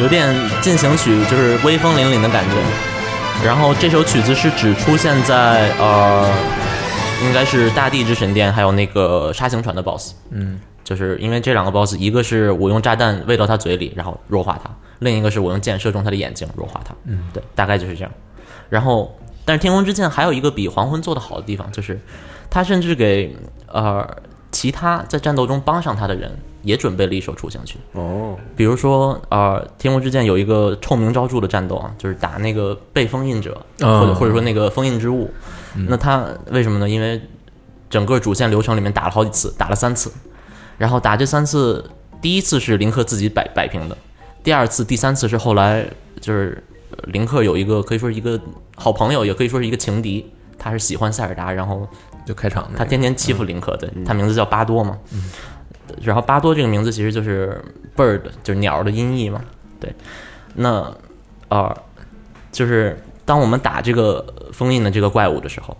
[0.00, 2.54] 有点进行曲，就是威风凛凛的感觉。
[3.44, 6.30] 然后这首曲子是只出现在呃，
[7.24, 10.12] 应该是大地之神殿，还有那个沙行船的 BOSS。
[10.30, 16.94] 嗯就是因为这两个 BOSS，一个是我用炸弹喂到他嘴里，然后弱化他；另一个是我用箭射中他的眼睛，弱化他。
[17.06, 18.10] 嗯，对，大概就是这样。
[18.70, 22.00] 然后，但是天空之剑还有一个比黄昏做的好的地方，就是
[22.48, 24.08] 他甚至给呃
[24.50, 26.30] 其他在战斗中帮上他的人
[26.62, 27.78] 也准备了一首出行曲。
[27.92, 35.30] 哦，比如说，呃，天空之剑有一个臭名昭著的战斗啊，就是打那个被封印者，哦或者或者说那个封印之物。
[35.88, 36.88] 那他为什么呢？
[36.88, 37.20] 因为
[37.88, 40.12] 整个主线流程里面打了好几次，打了三次，
[40.78, 41.88] 然后打这三次，
[42.20, 43.96] 第一次是林克自己摆摆平的，
[44.42, 45.86] 第二次、第三次是后来
[46.20, 46.69] 就是呃
[47.04, 48.40] 林克有一个可以说是一个
[48.76, 51.88] 好朋友，也可以说是一个情敌，他是喜欢塞尔达，然后
[52.26, 54.98] 就开场那个他天天欺负林克，对他名字叫巴多嘛。
[56.02, 57.60] 然后巴多这个名字其实就是
[57.96, 59.42] bird，就是鸟的音译嘛。
[59.80, 59.92] 对，
[60.54, 60.82] 那
[61.48, 61.76] 啊、呃
[62.52, 65.76] 就是当我们打这个封印的这个怪物的时候，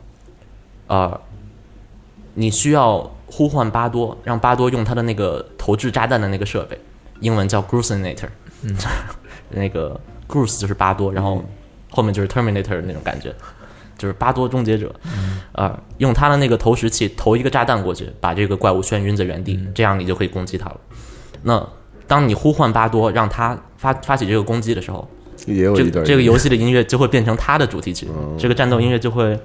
[0.86, 1.20] 啊，
[2.34, 6.78] 你需要呼唤巴多，让巴多用他的那个投掷炸弹的那个设备，
[7.20, 8.28] 英文叫 Grusinator，
[8.62, 8.76] 嗯，
[9.50, 10.00] 那个
[10.30, 11.44] Grus 就是巴多，然后
[11.90, 13.34] 后面就是 Terminator 的那种感觉，
[13.98, 14.94] 就是巴多终结者，
[15.52, 20.76] 啊、用他的那个投石器投一个炸弹过去，把这个怪物眩晕在原地，这样你就可以攻击他了。
[21.42, 21.68] 那
[22.06, 28.06] 当你呼唤巴多，让他发发起这个攻击的时候，这也有一段这个游戏的音乐就会变成他的主题曲，
[28.38, 29.38] 这个战斗音乐就会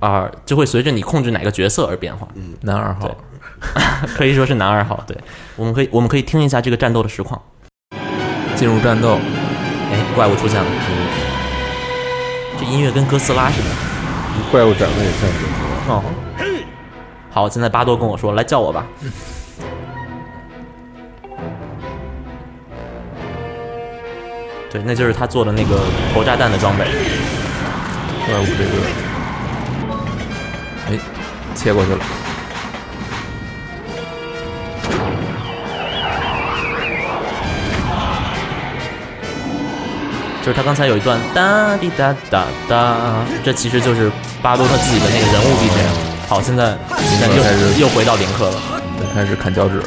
[0.00, 2.26] 啊、就会随着你控制哪个角色而变化，
[2.62, 3.16] 男二号，
[4.18, 5.00] 可以说是男二号。
[5.06, 5.16] 对，
[5.54, 7.40] 我们可以我们可以听一下这个战斗的实况。
[8.56, 9.51] 进入战斗，哎，
[10.14, 10.70] 怪物出现了，
[12.58, 13.68] 这音乐跟哥斯拉似的。
[14.50, 15.94] 怪物长得也像哥斯拉。
[15.94, 16.02] 哦，
[17.30, 18.86] 好，现在巴多跟我说，来叫我吧。
[24.70, 25.80] 对，那就是他做的那个
[26.14, 26.84] 投炸弹的装备。
[28.24, 28.70] 怪物这个，
[30.88, 30.98] 哎，
[31.54, 31.98] 切过去了，
[40.42, 44.10] 就是他刚才有一段哒滴哒哒哒，这其实就是
[44.42, 46.28] 巴多他自己的那个人物 BGM。
[46.28, 48.60] 好，现在现在开始又又回到林克了。
[49.14, 49.84] 开始砍脚趾了。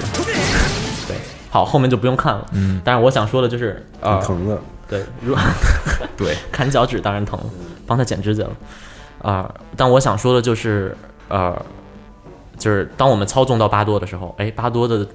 [1.07, 1.17] 对，
[1.49, 2.45] 好，后面就不用看了。
[2.53, 4.57] 嗯，但是我想说的就是，啊、挺疼的。
[4.87, 5.35] 对，如
[6.15, 7.39] 对， 砍脚趾当然疼，
[7.87, 8.51] 帮他剪指甲了。
[9.29, 10.95] 啊、但我想说的就是，
[11.27, 11.59] 呃，
[12.57, 15.05] 就是当我们操纵到巴多的时候，哎，巴多的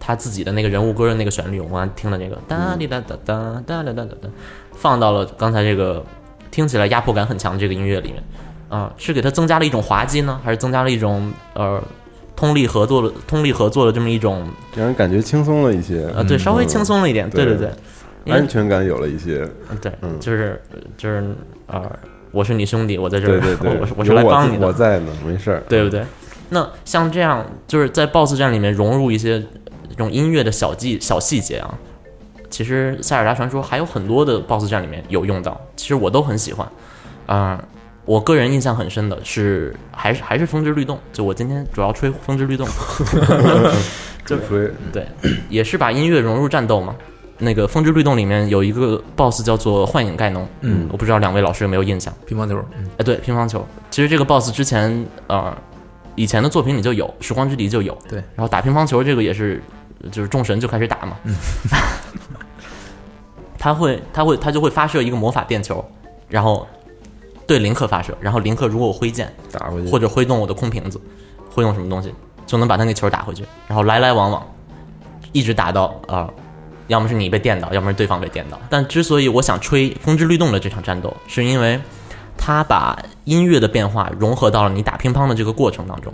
[0.00, 4.28] 他自己的那个人物歌的那个旋律，我刚才听的那个哒滴哒哒哒哒哒哒哒哒，
[4.80, 6.02] 放到了刚才这个
[6.50, 8.22] 听起来压迫感很强的这个音乐里面，
[8.70, 11.82] 啊、是给它增加了一种滑稽呢，还是增加了一种呃
[12.34, 14.48] 通力合作的通力合作的这么一种？
[14.74, 17.70] 让人感觉轻松了一些，呃对稍微轻松了一点，对对对
[18.24, 19.46] 对，安全感有了一些。
[19.70, 20.18] 嗯，对，嗯。
[20.18, 20.60] 就是
[20.96, 21.22] 就是
[21.66, 21.82] 呃，
[22.30, 25.62] 我是你兄弟，我在这儿，对对对， 我是我是来帮你的，我在呢，没事儿。
[25.68, 26.02] 对不对？
[26.48, 29.38] 那像这样，就是在 BOSS 战里面融入一些
[29.88, 31.78] 这种音乐的小技小细节啊，
[32.50, 36.68] 其实《塞尔达传说》还有很多的 BOSS 战里面有用到，其实我都很喜欢。
[37.26, 37.62] 啊、
[38.04, 42.66] 我个人印象很深的是，还是还是风之律动，就我今天主要吹风之律动，
[44.26, 44.36] 就
[44.92, 45.06] 对，
[45.48, 46.94] 也是把音乐融入战斗嘛。
[47.42, 52.12] 那个《风之律动》里面有一个 BOSS 叫做幻影盖农，嗯我不知道两位老师有没有印象？
[52.26, 53.66] 乒乓球，嗯哎，对，乒乓球。
[53.90, 55.56] 其实这个 BOSS 之前呃
[56.16, 57.96] 以前的作品里就有，《时光之笛》就有。
[58.08, 59.62] 对，然后打乒乓球这个也是，
[60.10, 61.16] 就是众神就开始打嘛。
[61.24, 61.34] 嗯。
[63.60, 65.84] 他会，他会，他就会发射一个魔法电球，
[66.28, 66.66] 然后
[67.46, 71.00] 对林克发射，然后林克如果我挥剑打回去，或者挥动我的空瓶子，
[71.54, 72.12] 挥动什么东西，
[72.46, 74.44] 就能把他那球打回去，然后来来往往，
[75.32, 76.34] 一直打到啊、呃
[76.88, 78.58] 要么是你被电到，要么是对方被电到。
[78.68, 81.80] 但之所以我想吹《风之律动》的这场战斗，是因为
[82.36, 86.12] 他把音乐的变化融合到了你打乒乓的这个过程当中。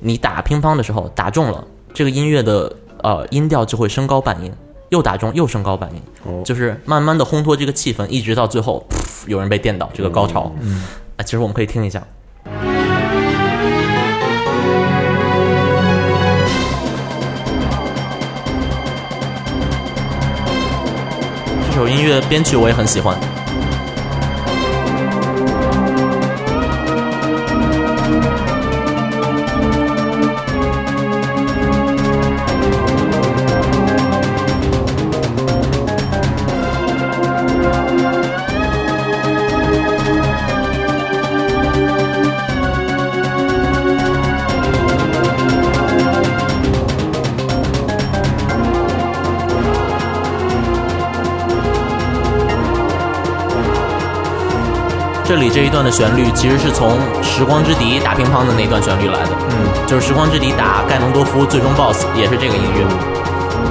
[0.00, 1.62] 你打乒乓的时候打中了，
[1.92, 4.50] 这个音乐的呃音调就会升高半音，
[4.90, 8.86] 又打中又升高半音，哦就是慢慢的烘托这个气氛，一直到最后，
[9.26, 10.50] 有人被电到这个高潮。
[10.60, 10.84] 嗯，
[11.16, 12.02] 啊，其实我们可以听一下。
[21.70, 23.16] 这首音乐编曲我也很喜欢。
[55.38, 62.84] 里这一段的旋律其实是从《时光之笛》打乒乓的那段旋律来的，嗯，就是《时光之笛》打盖农多夫最终 BOSS 也是这个音乐，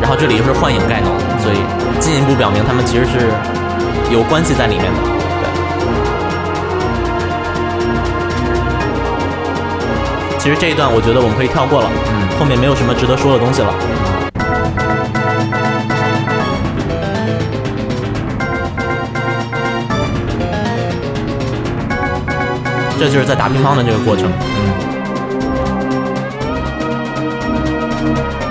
[0.02, 1.58] 然后这里又是幻影盖农，所以
[2.00, 3.32] 进一步表明他们其实是
[4.12, 5.00] 有关系在里面的。
[5.42, 5.50] 对，
[10.40, 13.74] 其实这一段我觉得我们可以跳过了，嗯，后面没有什么值得说的东西了。
[22.98, 24.26] 这就是在打乒乓的这个过程。
[24.28, 24.88] 嗯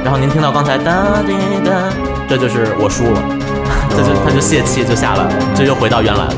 [0.05, 1.33] 然后您听到刚才哒滴
[1.69, 1.73] 哒，
[2.29, 3.21] 这就是我输了，
[3.91, 6.33] 这就他就泄气就下来了，这又回到原来了。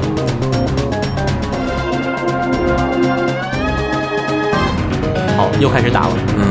[5.37, 6.17] 好，又开始打了。
[6.39, 6.51] 嗯，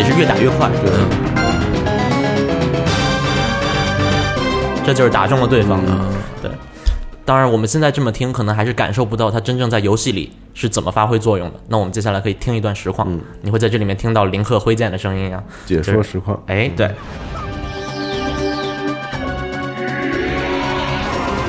[0.00, 0.70] 也是越打越快。
[0.86, 1.08] 嗯
[4.82, 5.78] 这就是打中了对方。
[5.86, 6.10] 嗯
[6.40, 6.50] 对，
[7.24, 11.60] 当然我们现在这么听，可能还是感受不到他真正在游戏里是怎么发挥作用的。
[11.68, 15.42] 那我们接下来可以听一段实况，嗯你会在这里面听到林克挥剑的声音啊。
[15.66, 16.88] 解说实况，哎，对，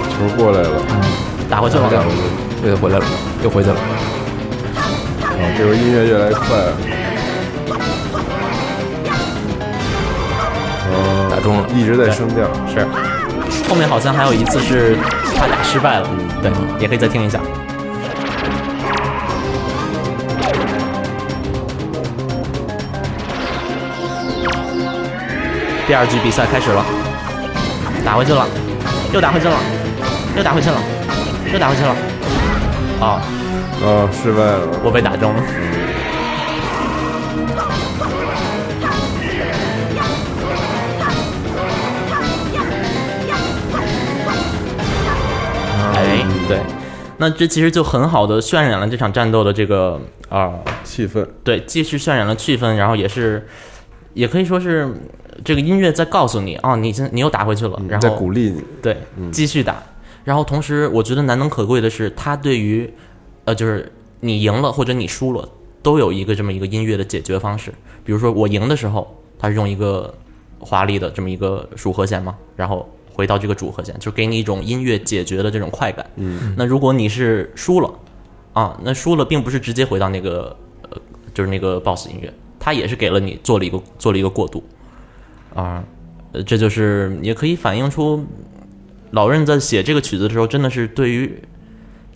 [0.09, 0.69] 球过来了，
[1.49, 1.89] 打回去了。
[1.89, 2.69] 打回去。
[2.69, 3.05] 又回来了，
[3.43, 3.75] 又回去了。
[3.75, 6.47] 啊，这回音乐越来越快
[11.41, 12.45] 中了一直在升调。
[12.67, 12.85] 是，
[13.67, 14.95] 后面好像还有一次是
[15.35, 16.07] 他打失败了，
[16.41, 17.39] 对，也可以再听一下。
[25.87, 26.85] 第二局比赛开始了，
[28.05, 28.47] 打回去了，
[29.11, 29.57] 又打回去了，
[30.37, 30.77] 又打回去了，
[31.51, 31.89] 又打回去了。
[33.01, 33.19] 啊、
[33.83, 34.61] 啊，失败了。
[34.83, 35.43] 我被打中了。
[47.21, 53.47] 那这其实就很好的渲染了这场战斗的这个啊、气氛，对，既是渲染了气氛，然后也是，
[54.15, 54.91] 也可以说是
[55.45, 58.97] 这个音乐在告诉你啊，你现你又打回去了，然在后鼓励你，对，
[59.31, 59.83] 继续打。
[60.23, 62.91] 然后同时，我觉得难能可贵的是，它对于，
[63.45, 65.47] 呃，就是你赢了或者你输了，
[65.83, 67.71] 都有一个这么一个音乐的解决方式。
[68.03, 70.11] 比如说我赢的时候，它是用一个
[70.57, 76.05] 华丽的这么一个属和弦嘛，然后回到这个主和弦，就给你一种音乐解决的这种快感。
[76.15, 77.93] 嗯，那如果你是输了，
[78.53, 80.55] 啊，那输了并不是直接回到那个
[80.89, 80.97] 呃，
[81.33, 84.63] 就是那个 BOSS 音乐，它也是给了你做了一个做了一个过渡，
[85.53, 85.83] 啊，
[86.31, 88.25] 呃，这就是也可以反映出
[89.11, 91.41] 老任在写这个曲子的时候，真的是对于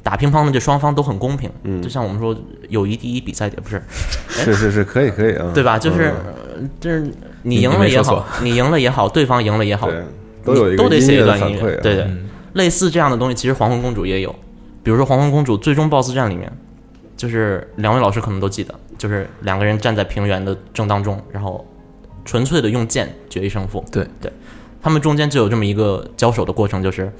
[0.02, 1.50] 打乒乓的这双方都很公平。
[1.64, 2.36] 嗯，就像我们说
[2.70, 3.82] 友谊第一，比赛第不是，
[4.30, 5.78] 是是是，可以可以啊，对吧？
[5.78, 6.34] 就是、嗯。
[6.80, 10.02] 就是你你赢了也好，你赢了也好，对方赢了也好，对，
[10.46, 12.08] 都有一个都得写一段音乐，对对，
[12.54, 14.34] 类似这样的东西，其实黄昏公主也有。
[14.84, 16.52] 比如说黄昏公主最终 BOSS 战里面，
[17.18, 21.66] 就是两位老师可能都记得，就是两个人站在平原的正当中，然后
[22.24, 23.84] 纯粹的用剑决一胜负。
[23.92, 24.32] 对对，
[24.82, 27.12] 他们中间就有这么一个交手的过程，就是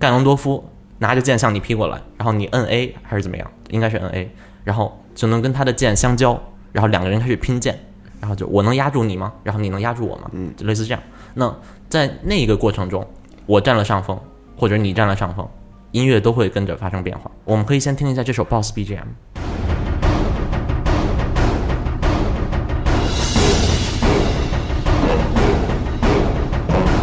[0.00, 0.68] 盖隆多夫
[0.98, 3.48] 拿着剑向你劈过来，然后你摁 A 还是怎么样？
[3.70, 4.28] 应该是摁 A，
[4.64, 6.42] 然后就能跟他的剑相交，
[6.72, 7.78] 然后两个人开始拼剑，
[8.20, 9.32] 然后就我能压住你吗？
[9.44, 10.28] 然后你能压住我吗？
[10.32, 11.00] 嗯，就类似这样。
[11.34, 11.54] 那
[11.92, 13.06] 在那一个过程中，
[13.44, 14.18] 我占了上风，
[14.56, 15.46] 或者你占了上风，
[15.90, 17.30] 音乐都会跟着发生变化。
[17.44, 19.08] 我们可以先听一下这首 BOSS BGM。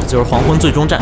[0.08, 1.00] 就是黄昏最终战。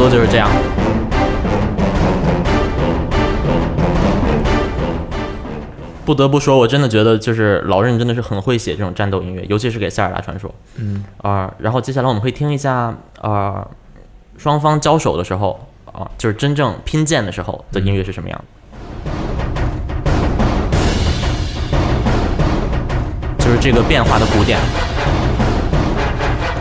[0.00, 0.48] 多就是这样。
[6.06, 10.50] 不得不说，我真的觉得就是老任真的是很会写这种战斗音乐，尤其是给塞尔达传说。
[10.76, 13.68] 嗯啊、然后接下来我们会听一下啊、
[14.38, 15.60] 双方交手的时候
[15.92, 18.44] 啊、就是真正拼剑的时候的音乐是什么样的。
[23.38, 24.58] 就是这个变化的鼓点，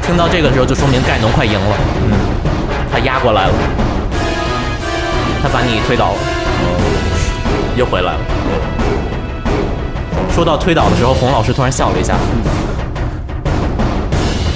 [0.02, 1.78] 听到这个时候就说明盖农快赢了，
[2.92, 3.54] 他压过来了，
[5.42, 6.18] 他把你推倒了，
[7.76, 8.20] 又回来了。
[10.34, 12.16] 说到推倒的时候，洪老师突然笑了一下，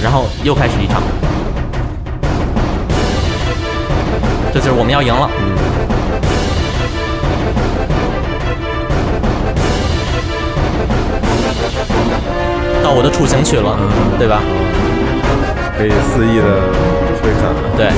[0.01, 1.01] 然后又开始一场，
[4.53, 5.29] 这就是我们要赢了。
[12.83, 13.77] 到我的处刑区了，
[14.17, 14.41] 对吧？
[15.77, 16.43] 可以肆意的
[17.21, 17.91] 挥砍，对，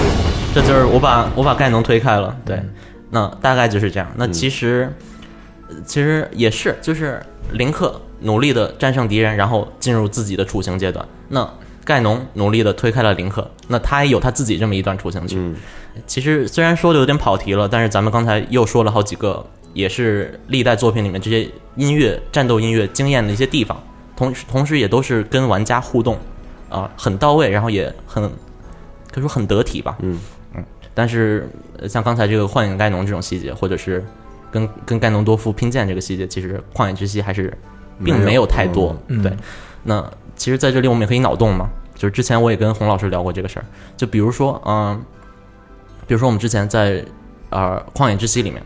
[0.56, 2.34] 这就是我把我把盖农推开了。
[2.46, 2.58] 对，
[3.10, 4.10] 那大概就是这样。
[4.16, 4.90] 那其实、
[5.68, 11.06] 呃其实也是，就是林克努力的战胜敌人，然后进入自己的处刑阶段。
[11.28, 11.46] 那
[11.84, 15.36] 盖农努力的推开了林克，那他也有他自己这么一段处刑区。
[15.38, 15.54] 嗯
[16.08, 23.78] 其实虽然说的有点跑题了，但是咱们刚才又说了好几个，也是历代作品里面这些音乐、战斗音乐惊艳的一些地方，
[24.16, 26.18] 同时同时也都是跟玩家互动
[26.70, 28.24] 啊、很到位，然后也很
[29.12, 29.98] 可以说很得体吧。
[30.02, 30.18] 嗯
[30.96, 34.04] 但是呃像刚才这个幻影盖农这种细节，或者是
[34.50, 37.56] 跟跟盖农多夫拼剑这个细节，其实旷野之息还是
[38.04, 38.96] 并没有太多。
[39.08, 39.32] 嗯对，
[39.84, 40.04] 那
[40.36, 45.04] 其实在这里我们也可以脑洞嘛，就是之前我也跟洪老师聊过这个事儿，就比如说，嗯、
[46.08, 47.04] 比如说我们之前在
[47.50, 48.64] 呃旷野之息里面，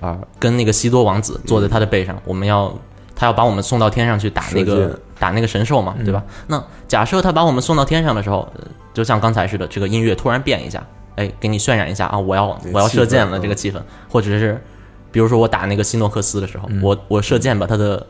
[0.00, 2.72] 啊、跟那个西多王子坐在他的背上，我们要
[3.14, 6.22] 他要把我们送到天上去打那个打那个神兽嘛，对吧？
[6.46, 8.64] 那假设他把我们送到天上的时候，呃
[8.94, 10.84] 就像刚才似的，这个音乐突然变一下，
[11.18, 13.76] 哎，给你渲染一下啊，我要我要射箭了这个气氛，
[14.08, 14.62] 或者是
[15.10, 18.06] 比如说我打那个希诺克斯的时候，我我射箭把他的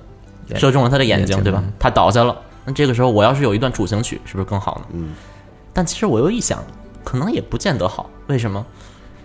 [0.55, 1.65] 射中了他的眼睛，对吧？
[1.79, 2.37] 他倒下了，
[2.67, 4.87] 那这个时候我要是有一段处刑曲，是不是更好呢？
[4.93, 5.15] 嗯，
[5.73, 6.63] 但其实我又一想，
[7.03, 8.65] 可能也不见得好，为什么？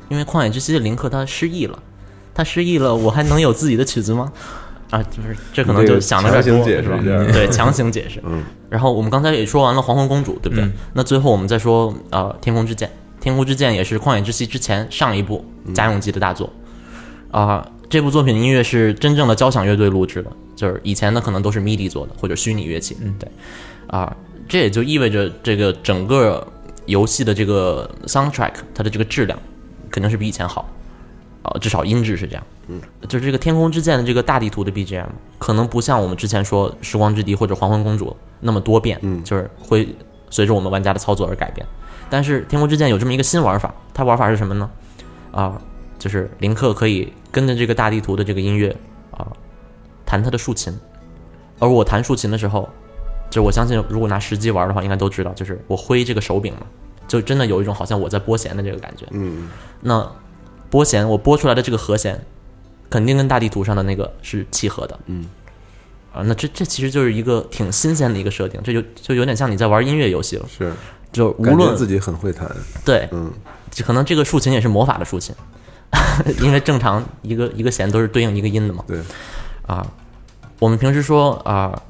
[0.09, 1.77] 因为旷野之息的林克他失忆了，
[2.33, 4.31] 他失忆了，我还能有自己的曲子吗？
[4.91, 8.21] 啊，就是这可能就想的有点多，是吧对， 强行解释。
[8.23, 10.63] 嗯，然后我们刚才也说完了黄昏公主，对不对？
[10.63, 12.91] 嗯那最后我们再说呃天空之剑，
[13.23, 16.51] 天空之剑也是旷野之息之前上一部家用机的大作。
[17.31, 22.97] 啊、这部作品的音乐是真正的交响乐队录制的，就是以前的可能都是 MIDI 做的或者虚拟乐器。
[23.01, 23.31] 嗯对，
[23.87, 24.13] 啊、
[24.49, 26.45] 这也就意味着这个整个
[26.85, 29.39] 游戏的这个 soundtrack 它的这个质量
[29.89, 30.69] 肯定是比以前好，
[31.43, 32.43] 啊、至少音质是这样。
[32.67, 35.07] 嗯，就是这个《天空之剑》的这个大地图的 BGM，
[35.39, 38.09] 可能不像我们之前说《时光之笛》或者《黄昏公主》
[38.41, 39.87] 那么多变，嗯，就是会
[40.29, 41.65] 随着我们玩家的操作而改变。
[42.13, 44.69] 但是《天空之剑》有这么一个新玩法，它玩法是什么呢？
[45.31, 45.59] 啊、
[45.97, 48.69] 就是林克可以跟着这个大地图的这个音乐
[49.09, 49.25] 啊、
[50.05, 50.71] 弹他的竖琴，
[51.57, 52.69] 而我弹竖琴的时候，
[53.31, 56.67] 就是我相信如果拿实际玩的话，应该都知道，就是我挥这个手柄嘛，
[57.07, 59.07] 就真的有一种好像我在拨弦的这个感觉。
[59.09, 59.49] 嗯，
[59.81, 60.07] 那
[60.69, 62.23] 拨弦我拨出来的这个和弦，
[62.91, 64.99] 肯定跟大地图上的那个是契合的。
[65.07, 65.25] 嗯，
[66.13, 70.71] 啊，那这这其实就是一个挺新鲜的一个设定，这就就有点像你在玩音乐游戏了，是，
[71.13, 72.49] 就无论自己很会弹，
[72.83, 73.31] 对，嗯，
[73.85, 75.33] 可能这个竖琴也是魔法的竖琴，
[76.41, 78.83] 因为正常一个一个弦都是对应一个音的嘛。
[78.87, 78.99] 对，
[79.67, 79.85] 啊，
[80.59, 81.81] 我们平时说啊，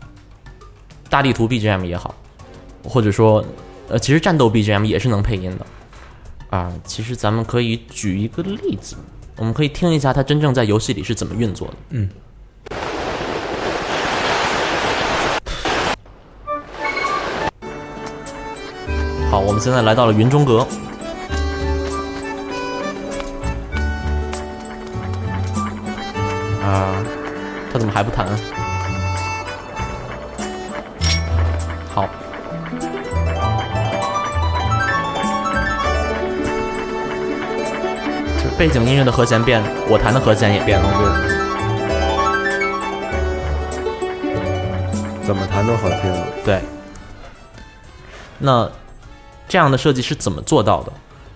[1.09, 2.13] 大地图 BGM 也好，
[2.83, 3.43] 或者说
[3.87, 5.65] 呃，其实战斗 BGM 也是能配音的
[6.55, 6.71] 啊。
[6.83, 8.97] 其实咱们可以举一个例子，
[9.37, 11.73] 我们可以听一下它真正在游戏里是怎么运作的。
[11.91, 12.09] 嗯。
[19.33, 20.59] 好，我们现在来到了云中阁。
[26.61, 26.93] 啊，
[27.71, 28.27] 他怎么还不弹？
[31.95, 32.07] 好，
[38.37, 40.87] 就是背景音乐的和弦变，我弹的和弦也变了。
[44.21, 46.13] 对，怎么弹都好听，
[46.45, 46.61] 对，
[48.37, 48.69] 那
[49.53, 50.91] 这样的设计是怎么做到的？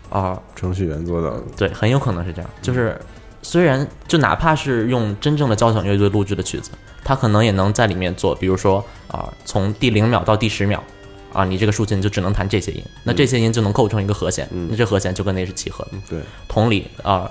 [0.09, 2.49] 啊、程序员做到的，对，很有可能是这样。
[2.63, 2.99] 就是
[3.43, 6.71] 虽然就哪怕是用真正的交响乐队录制的曲子，
[7.03, 10.83] 它可能也能在里面做，比如说啊、从第零秒到第十秒，
[11.31, 15.91] 啊，你这个竖琴就只能弹这些音，那这些音就能构成一个和弦，那这和弦就跟那是契合的。
[16.09, 17.29] 对，同理啊、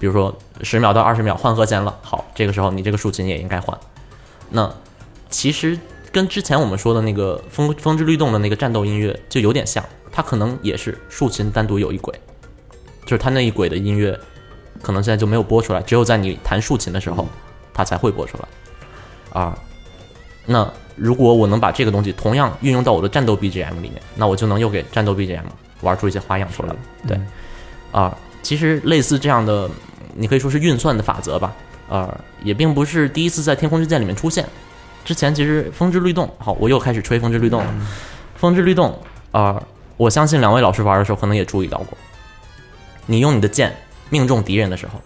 [0.00, 3.78] 比如说十秒到二十秒换和弦了，好，这个时候你这个竖琴也应该换。
[4.50, 4.74] 那
[5.30, 5.78] 其实
[6.10, 9.84] 跟之前我们说的那个风风之律动的那个战斗音乐就有点像，
[10.16, 12.18] 它可能也是竖琴单独有一轨，
[13.02, 14.18] 就是它那一轨的音乐
[14.80, 17.28] 可能现在就没有播出来，只有在你弹竖琴的时候，
[17.74, 18.48] 它才会播出来。
[19.38, 19.58] 啊，
[20.46, 25.42] 那如果我能把这个东西同样运用到我的战斗 BGM 里面，那我就能又给战斗 BGM
[25.82, 26.76] 玩出一些花样出来了。
[27.06, 27.20] 对，
[27.92, 29.68] 啊，其实类似这样的，
[30.14, 31.54] 你可以说是运算的法则吧，
[31.90, 34.48] 啊，也并不是第一次在《天空之剑》里面出现。
[35.04, 37.70] 之前其实《风之律动》，好，我又开始吹《风之律动》了。
[38.38, 38.98] 《风之律动》
[39.38, 39.62] 啊、
[39.96, 41.96] 我相信两位老师玩的时候可能也注意到过，
[43.06, 43.74] 你用你的剑
[44.10, 45.00] 命中敌人的时候，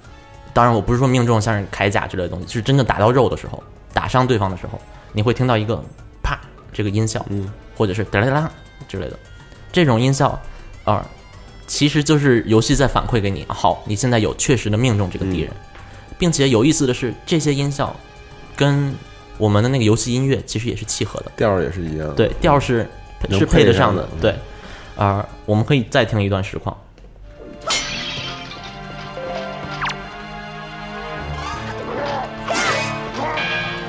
[0.52, 3.62] 当然我不是说命中像是铠甲之类的东西，是真的打到肉的时候，
[3.92, 4.80] 打伤对方的时候，
[5.12, 5.82] 你会听到一个
[6.22, 6.38] 啪
[6.72, 8.50] 这个音效，嗯，或者是哒啦哒啦
[8.88, 9.18] 之类的，
[9.72, 10.38] 这种音效
[10.84, 11.06] 啊、
[11.66, 15.52] 其实就是游戏在反馈给你，好，你现在有确实的命中这个敌人，
[16.18, 17.94] 并且有意思的是，这些音效
[18.56, 18.92] 跟
[19.38, 22.88] 我们的那个游戏音乐其实也是契合的，调儿也是一样，，对，调是
[23.28, 24.08] 能是配得上的，的。
[24.20, 24.34] 对，
[25.00, 26.76] 啊、我们可以再听一段实况。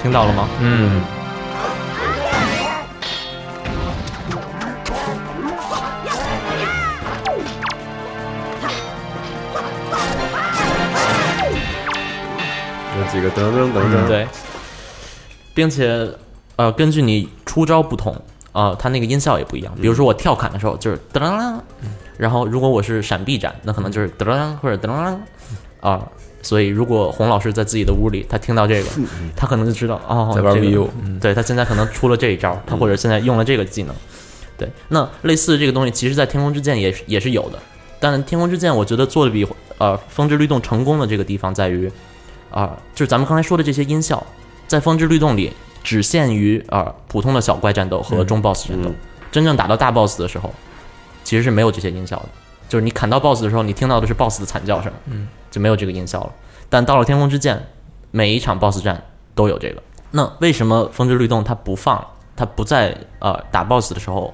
[0.02, 0.48] 听到了吗？
[0.62, 1.02] 嗯，
[12.98, 14.28] 有几个噔噔噔噔，，对，
[15.54, 16.10] 并且
[16.56, 18.16] 呃，根据你出招不同
[18.52, 19.74] 啊、它那个音效也不一样。
[19.82, 21.60] 比如说我跳砍的时候就是噔噔噔，
[22.18, 25.18] 然后如果我是闪避斩，那可能就是噔噔或者噔噔
[25.80, 26.08] 啊。
[26.44, 28.90] 所以如果洪老师在自己的屋里，他听到这个，
[29.36, 30.88] 他可能就知道哦，在玩这个 VU
[31.20, 33.96] 对他现在可能出了这一招，他或者现在用了这个技能。
[34.58, 37.60] 对，那类似的这个东西，其实在《天空之剑》也是也是有的。
[38.00, 39.48] 但《天空之剑》我觉得做的比
[39.78, 41.92] 呃《风之律动》成功的这个地方在于，
[42.50, 44.26] 啊、就是咱们刚才说的这些音效，
[44.68, 45.54] 在《风之律动》里
[45.84, 48.96] 只限于啊、普通的小怪战斗和中 BOSS 战斗，嗯
[49.32, 50.54] 真正打到大 BOSS 的时候，
[51.24, 52.26] 其实是没有这些音效的。
[52.68, 56.32] 就是你砍到 BOSS 的时候，你听到的是 BOSS 的惨叫声，嗯，就没有这个音效了。
[56.70, 57.56] 但到了《天空之剑》，
[58.12, 59.04] 每一场 BOSS 战
[59.36, 59.82] 都有这个。
[60.12, 62.06] 那为什么《风之律动》它不放，
[62.36, 64.34] 它不在呃打 BOSS 的时候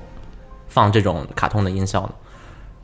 [0.67, 2.09] 放这种卡通的音效呢？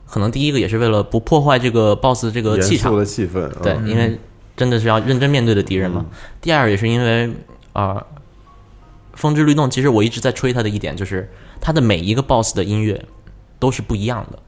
[0.06, 4.18] 可能第一个也是为了不破坏这个 BOSS 这个严气场肃，的气氛，对，嗯因为
[4.56, 6.04] 真的是要认真面对的敌人嘛。
[6.40, 7.26] 第二也是因为
[7.72, 8.06] 啊、呃
[9.16, 13.04] 风之律动》其实我一直在吹它的一点就是它的每一个 BOSS 的音乐
[13.58, 14.38] 都是不一样的。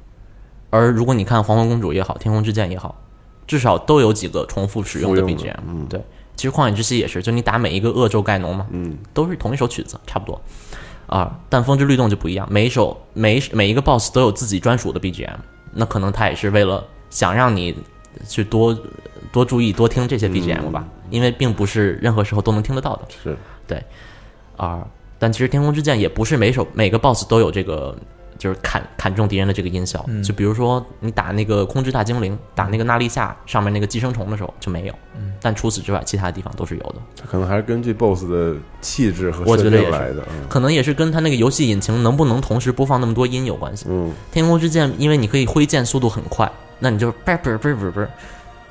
[0.70, 3.00] 而如果你看《黄昏公主》也好，《天空之剑》也好，
[3.46, 5.54] 至少都有几个重复使用的 BGM。
[5.68, 6.02] 嗯对，
[6.34, 10.40] 其实《旷野之息》也是，就你打每一个恶咒盖农嘛，嗯，都是同一首曲子，差不多。
[11.06, 15.36] 啊，但风之律动就不一样，每一首每一每一个 BOSS 都有自己专属的 BGM，
[15.72, 17.74] 那可能他也是为了想让你
[18.28, 18.76] 去多
[19.32, 23.02] 多注意多听这些 BGM 吧，因为并不是任何时候都能听得到的。
[23.22, 23.36] 是
[24.56, 24.86] 啊，
[25.18, 27.96] 但其实天空之剑也不是每首每个 BOSS 都有这个，
[28.38, 30.04] 就是砍砍中敌人的这个音效。
[30.22, 34.94] 就比如说你打那个空之大精灵，打那个娜丽夏上面那个寄生虫的时候就没有，
[35.40, 36.96] 但除此之外，其他地方都是有的。
[37.20, 40.22] 它可能还是根据 BOSS 的气质和设我觉得也是定来的。
[40.30, 43.86] 嗯可能也是跟它那个游戏引擎能不能同时播放那么多音有关系。
[43.88, 48.06] 嗯，天空之剑，因为你可以挥剑速度很快，那你就嘣嘣嘣嘣嘣，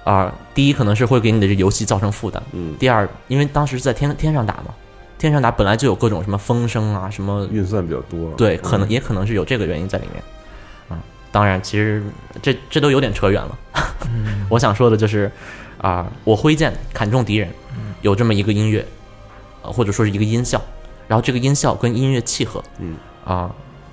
[0.03, 4.73] 啊，第一可能是会给你的这游戏造成负担，嗯第二，因为当时是在天天上打嘛，
[5.17, 8.31] 天上打本来就有各种什么风声啊，什么运算比较多。
[8.37, 8.89] 对，可能嗯。
[8.89, 10.23] 也可能是有这个原因在里面，
[10.89, 11.01] 啊，
[11.31, 12.03] 当然，其实
[12.41, 13.57] 这这都有点扯远了。
[14.49, 15.31] 我想说的就是，
[15.77, 17.49] 啊、我挥剑砍中敌人，
[18.01, 18.85] 有这么一个音乐，
[19.61, 20.61] 呃或者说是一个音效，
[21.07, 22.95] 然后这个音效跟音乐契合，嗯。
[23.23, 23.49] 啊、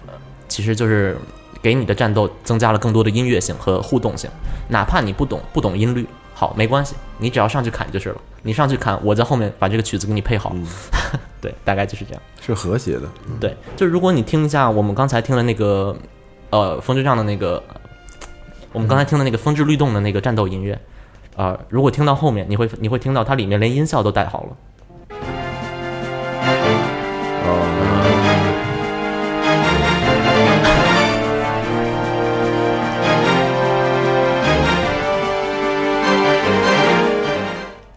[0.07, 0.13] 呃
[0.49, 1.17] 其实就是
[1.63, 4.29] 给你的战斗增加了更多的音乐性和互动性，
[4.69, 10.67] 哪怕你不懂不懂音律，好没关系，你只要上去砍就是了，你上去看，我在后面把这个曲子给你配好，嗯
[11.41, 12.23] 对，大概就是这样。
[12.41, 13.03] 是和谐的。
[13.29, 15.97] 嗯对，就如果你听一下我们刚才听的那个，
[16.51, 17.63] 呃，风之杖的那个，
[18.73, 20.79] 我们刚才听的那个风之律动的那个战斗音乐，
[21.37, 24.57] 啊、如果听到后面，你会你会听到它里面连音效都带好了。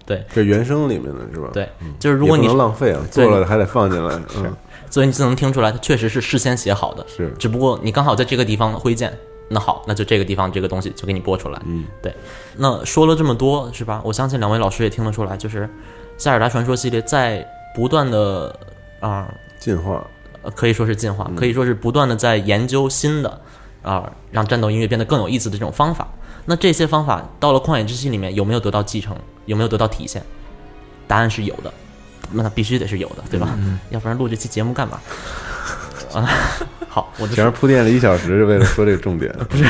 [0.05, 1.49] 对这原声里面的是吧？
[1.51, 1.67] 对，
[1.99, 4.15] 就是如果你能浪费啊，做了还得放进来。
[4.37, 4.53] 嗯，
[4.89, 9.11] 所以你就能听出来，它确实是事先写好的，是只不过你刚好在这个地方挥剑，
[9.49, 11.61] 那好，那就这个地方这个东西就给你播出来。
[11.65, 12.13] 嗯，对。
[12.55, 14.01] 那说了这么多，是吧？
[14.05, 15.63] 我相信两位老师也听得出来，就是
[16.17, 17.45] 《塞尔达传说》系列在
[17.75, 18.57] 不断的
[18.99, 19.27] 啊、
[19.59, 20.05] 进化。
[20.43, 23.41] 呃可以说是进化，可以说是不断的在研究新的
[23.81, 26.07] 啊、让战斗音乐变得更有意思的这种方法。
[26.45, 29.15] 那这些方法到了《旷野之息》里面有没有得到继承？
[29.45, 30.21] 有没有得到体现？
[31.07, 31.71] 答案是有的，
[32.31, 33.57] 那它必须得是有的，对吧？
[33.89, 34.99] 要不然录这期节目干嘛？
[36.13, 36.27] 啊，
[36.87, 39.31] 好，我就前面铺垫了一小时，是为了说这个重点。
[39.49, 39.65] 不是，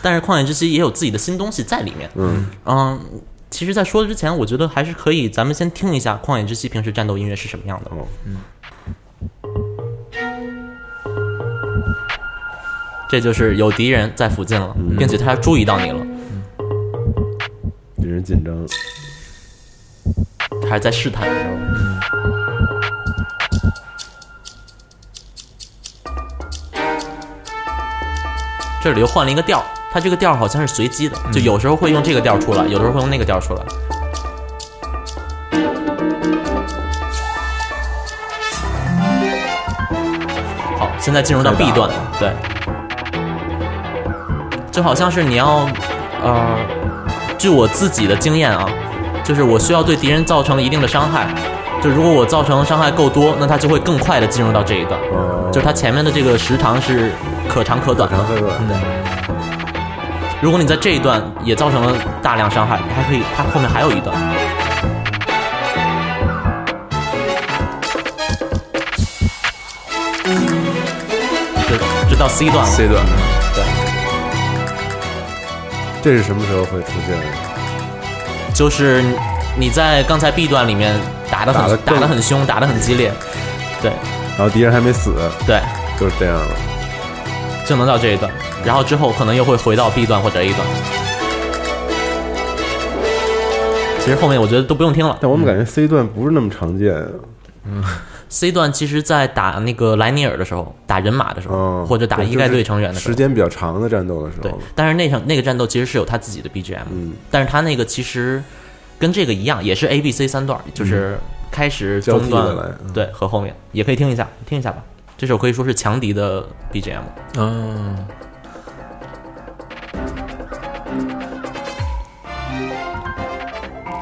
[0.00, 2.08] 但是《旷野之息》也有自己的新东西在里面。
[2.14, 3.00] 嗯嗯，
[3.50, 7.90] 其实，在说之前，我觉得还是可以，咱们先听一下《旷野之息》平时战斗音乐是什么样的。
[7.90, 8.06] 哦，
[13.10, 15.98] 这就是有敌人在附近了，嗯并且他注意到你了，
[17.96, 18.54] 敌人紧张。
[20.62, 21.28] 他还在试探？
[28.80, 33.62] 这里又换了一个调儿，它这个调好像是随机的，就有时候会用这个调出来，有的时候会用那个调出来。
[40.78, 41.90] 好，现在进入到 B 段，
[42.20, 42.32] 对，
[44.70, 45.68] 就好像是你要，
[46.22, 46.56] 呃，
[47.36, 48.66] 据我自己的经验啊，
[49.24, 51.26] 就是我需要对敌人造成一定的伤害，
[51.82, 57.10] 就如果我造成伤害够多，那他就会更快的进入到这一段，哦，就是它前面的这个时长是
[57.48, 58.24] 可长可短的长。
[58.26, 58.50] 可短。
[60.40, 64.16] 如果你在这一段也造成了大量伤害，它还可以，它后面还有一段。
[71.68, 71.76] 这
[72.08, 73.39] 这到 C 段了 C 段，对，
[76.02, 77.24] 这是什么时候会出现的？
[78.54, 79.02] 就是
[79.56, 80.94] 你在刚才 B 段里面
[81.30, 83.12] 打的很打的很凶，打的很激烈，
[83.80, 83.90] 对
[84.36, 85.14] 然后敌人还没死，
[85.46, 85.60] 对，
[85.98, 86.48] 就是这样了。
[87.66, 88.30] 就能到这一段，
[88.64, 90.66] 然后之后可能又会回到 B 段或者 A 段。
[94.00, 95.16] 其实后面我觉得都不用听了。
[95.20, 96.94] 但我怎么感觉 C 段不是那么常见。
[98.32, 104.58] C 段其实，在打那个莱尼尔的时候，打人马的时候，嗯，或者打一概队成员的时候，时间比较长的战斗的时候对候，。
[104.76, 108.40] 但是那场那个战斗其实是有他自己的 BGM，、嗯，但是他那个其实
[109.00, 111.18] 跟这个一样，也是 A B C 三段，就是
[111.50, 114.80] 开始、交中段对和后面也可以听一下，听一下吧。
[115.18, 117.00] 这首可以说是强敌的 BGM。
[117.36, 118.06] 嗯，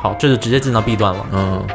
[0.02, 1.26] 好，这就直接进到 B 段了。
[1.32, 1.66] 嗯，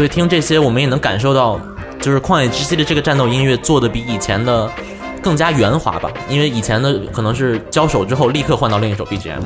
[0.00, 1.60] 所以听这些，我们也能感受到，
[2.00, 4.66] 就是《旷野之息》的这个战斗音乐做的比以前的
[5.22, 6.10] 更加圆滑吧。
[6.26, 9.42] 因为以前的可能是交手之后立刻换到另一首 BGM，、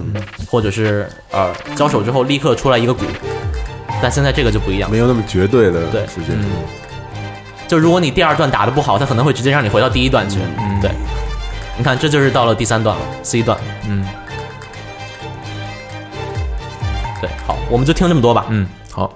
[0.48, 3.04] 或者是呃交手之后立刻出来一个鼓，
[4.00, 4.88] 但现在这个就不一样。
[4.88, 6.38] 没有那么绝对的对时间。
[7.66, 10.38] 就如果你第二段打的不好，他可能会直接让你回到第一段去。
[10.56, 10.92] 嗯对，
[11.76, 13.58] 你看这就是到了第三段了，C 段。
[13.88, 14.06] 嗯
[17.20, 18.46] 对，好，我们就听这么多吧。
[18.50, 19.12] 嗯，好，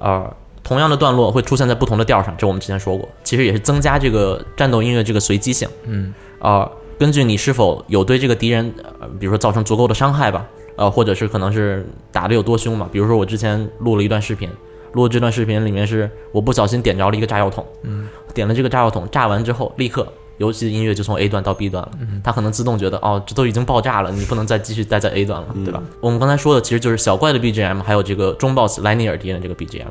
[0.00, 0.34] 呃，
[0.64, 5.68] 同样的段落会出现在不同的调上，这我们之前说过，其实也是增加这个战斗音乐这个随机性。
[5.84, 10.44] 嗯呃，根据你是否有对这个敌人，呃，比如说造成足够的伤害吧，
[10.76, 12.88] 呃，或者是可能是打的有多凶嘛。
[12.90, 14.50] 比如说我之前录了一段视频，
[14.94, 20.10] 录这段视频里面是我不小心点着了一个炸药桶，嗯，点了这个炸药桶，炸完之后立刻。
[20.40, 21.90] 游戏的音乐就从 A 段到 B 段了，
[22.24, 25.82] 它可能自动觉得哦，这都已经爆炸了，你不能再继续待在 A 段了，对吧？
[26.00, 29.84] 我们刚才说的其实就是小怪的 BGM，还有这个中 boss 莱尼尔敌人这个 BGM。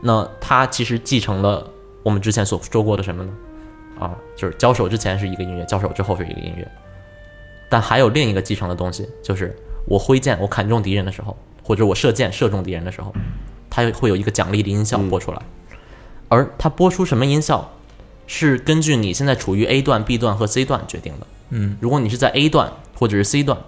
[0.00, 1.70] 那它其实继承了
[2.02, 3.30] 我们之前所说过的什么呢？
[3.98, 6.66] 啊，就是交手之前是一个音乐，交手之后是一个音乐。
[7.68, 9.54] 但还有另一个继承的东西，就是
[9.86, 13.12] 我挥剑我砍中敌人的时候，或者我射箭射中敌人的时候，
[13.68, 15.42] 它会有一个奖励的音效播出来。
[16.28, 17.70] 而它播出什么音效，
[18.32, 21.26] 是根据你现在处于 A 段、B 段和 C 段决定的。
[21.48, 23.58] 嗯如果你是在 A 段或者是 C 段，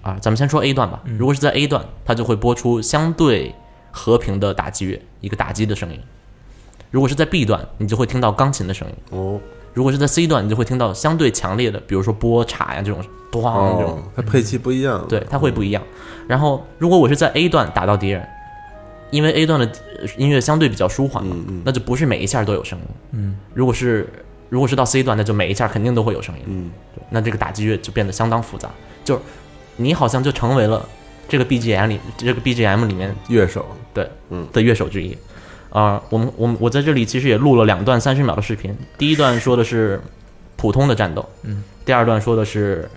[0.00, 1.02] 啊，咱们先说 A 段吧。
[1.18, 3.54] 如果是在 A 段，它就会播出相对
[3.90, 6.00] 和平的打击乐，一个打击的声音。
[6.90, 9.38] 如果是在 B 段，你就会听到钢琴的声音；哦
[9.74, 15.82] 如果是在 C 段，你就会听到相对强烈的，比如说波叉呀这种咣这种哦，它配器不一样，对，它会不一样。
[16.26, 18.26] 然后，如果我是在 A 段打到敌人，
[19.10, 19.66] 因为 A 段的
[20.00, 21.62] 呃音乐相对比较舒缓嘛，嗯嗯。
[21.64, 22.84] 那就不是每一下都有声音。
[23.12, 24.08] 嗯，如果是
[24.48, 26.70] 如果是到 C 段，那就每一下肯定都会有声音。
[27.10, 28.70] 那这个打击乐就变得相当复杂，
[29.04, 29.20] 就是
[29.76, 30.86] 你好像就成为了
[31.28, 34.46] 这个 BGM 里这个 BGM 里面乐手，对，嗯。
[34.52, 35.16] 的乐手之一。
[35.70, 40.00] 啊、我们我们我在这里其实也录了两段三十秒的视频，第一段说的是
[40.56, 42.88] 普通的战斗，嗯，第二段说的是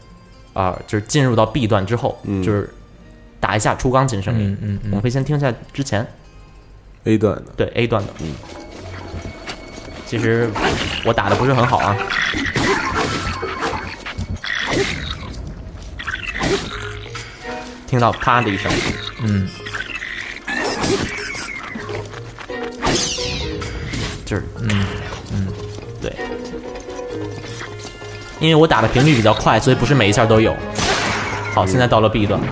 [0.53, 2.41] 啊、就是进入到 B 段之后，嗯。
[2.41, 2.70] 就是
[3.41, 4.57] 打一下出钢琴声音。
[4.61, 6.07] 嗯嗯我们可以先听一下之前。
[7.03, 8.33] A 段的，对 A 段的，嗯，
[10.05, 10.49] 其实
[11.03, 11.97] 我打的不是很好啊，
[17.87, 18.71] 听到啪的一声，
[19.23, 19.49] 嗯。
[24.23, 24.43] 就是。
[24.59, 24.85] 嗯
[25.33, 25.47] 嗯。
[26.01, 26.15] 对，
[28.39, 30.55] 因为我打的频率比较快，所以不是每一下都有。
[31.53, 32.47] 好，现在到了 B 段，嗯，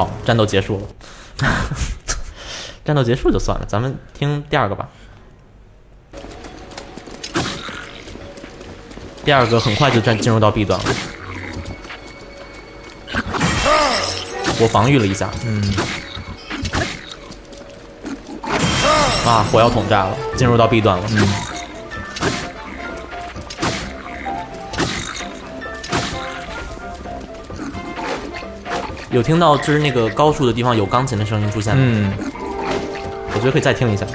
[0.00, 1.46] 好，战斗结束了，
[2.86, 4.88] 战斗结束就算了，咱们听第二个吧。
[9.22, 10.94] 第二个很快就战进入到 B 段了，
[14.58, 15.62] 我防御了一下，嗯
[19.26, 21.04] 啊，火药桶炸了，进入到 B 段了。
[21.10, 21.28] 嗯
[29.10, 31.82] 有听到就是那个高处的地方有钢琴的声音出现吗？
[31.84, 32.12] 嗯。
[33.34, 34.06] 我觉得可以再听一下。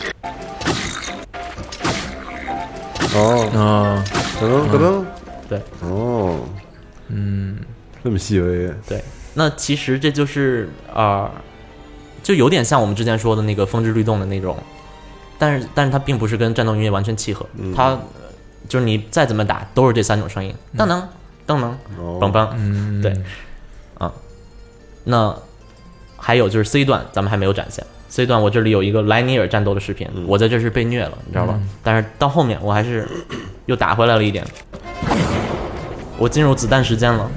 [3.14, 4.04] 哦，啊
[4.40, 5.06] 咯噔咯
[5.48, 5.62] 噔，对。
[5.82, 6.40] 哦，
[7.10, 7.58] 嗯。
[8.04, 11.32] 这么细微，对，那其实这就是啊、呃
[12.22, 14.58] 就有点像我们之前说的那个《风之律动》的那种，
[15.38, 17.74] 但是但是它并不是跟战斗音乐完全契合，嗯。
[17.76, 18.00] 它呃
[18.68, 21.02] 就是你再怎么打都是这三种声音，噔噔
[21.48, 22.50] 噔噔哦，梆梆。
[22.56, 23.16] 嗯，对
[25.06, 25.34] 那
[26.18, 27.86] 还有就是 C 段，咱们还没有展现。
[28.10, 31.60] C 段我这里有一个莱尼尔战斗的视频，嗯我在这是被虐了，你知道吧？
[31.84, 33.08] 但是到后面我还是
[33.66, 34.46] 又打回来了一点，
[36.18, 37.32] 我进入子弹时间了。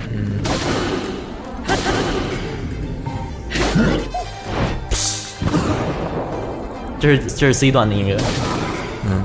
[7.00, 8.16] 这是这是 C 段的音乐，
[9.06, 9.22] 嗯，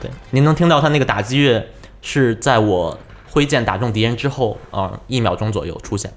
[0.00, 1.66] 对，您能听到他那个打击乐
[2.02, 2.98] 是在我
[3.32, 6.12] 挥剑打中敌人之后啊、一秒钟左右出现。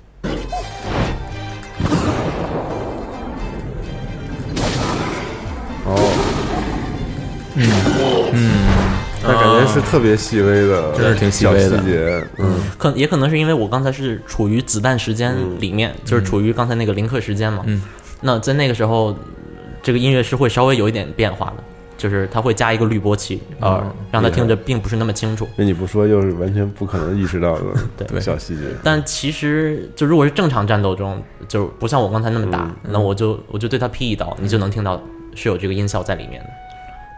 [5.85, 5.95] 哦，
[7.55, 7.69] 嗯
[8.33, 8.51] 嗯。
[9.23, 11.79] 那感觉是特别细微的，真是挺细微的。
[11.79, 12.59] 细节，嗯。
[12.77, 17.63] 可也可能是因为我刚才是处于子弹时间里面，就是处于刚才那个临刻时间嘛。
[17.65, 17.81] 嗯，
[18.19, 19.15] 那在那个时候，
[19.81, 21.63] 这个音乐是会稍微有一点变化的，
[21.97, 25.47] 就是它会加一个滤波器，呃哦，让它听着并不是那么清楚。
[25.55, 27.63] 那你不说，又是完全不可能意识到的
[28.07, 28.19] 对。
[28.19, 28.63] 小细节。
[28.83, 35.01] 但其实，就如果是正常战斗中，就不像我刚才那么打，嗯那我就我就对它劈一刀，你就能听到
[35.33, 36.49] 是有这个音效在里面的。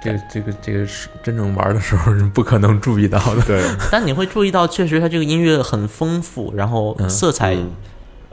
[0.03, 3.41] 这个这个这个是真正玩的时候是不可能注意到的。
[3.41, 7.09] 对， 但你会注意到，确实它这个音乐很丰富，然后嗯。
[7.09, 7.57] 色彩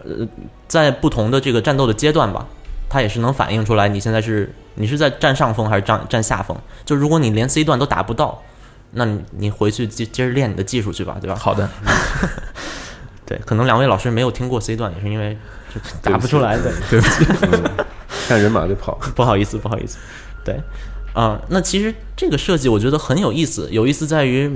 [0.04, 0.28] 呃
[0.68, 2.46] 在不同的这个战斗的阶段吧，
[2.94, 6.56] 它也是能反映出来你现在是你是在占上风还是占占下风。
[6.84, 8.40] 就如果你连 C 段都打不到，
[8.92, 11.34] 那你你回去接接着练你的技术去吧，对吧？
[11.34, 11.68] 好的，
[13.26, 15.36] 对，可能两位老师没有听过 C 段，也是因为
[15.74, 16.72] 就打不出来的。
[16.88, 17.24] 对不起，
[18.28, 18.96] 看人马就跑。
[19.16, 19.98] 不好意思，不好意思，
[20.44, 20.60] 对，
[21.14, 24.48] 啊、那其实这个设计我觉得很有意思，有意思在于，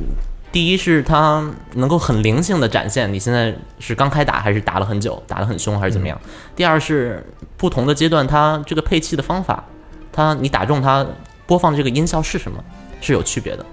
[0.50, 6.18] 第一是它能够很灵性的展现你现在是刚开打还是打了很久，打得很凶还是怎么样。
[6.56, 7.24] 第二是
[7.56, 9.64] 不同的阶段它这个配器的方法，
[10.10, 11.06] 它你打中它
[11.46, 12.62] 播放的这个音效是什么
[13.00, 13.64] 是有区别的。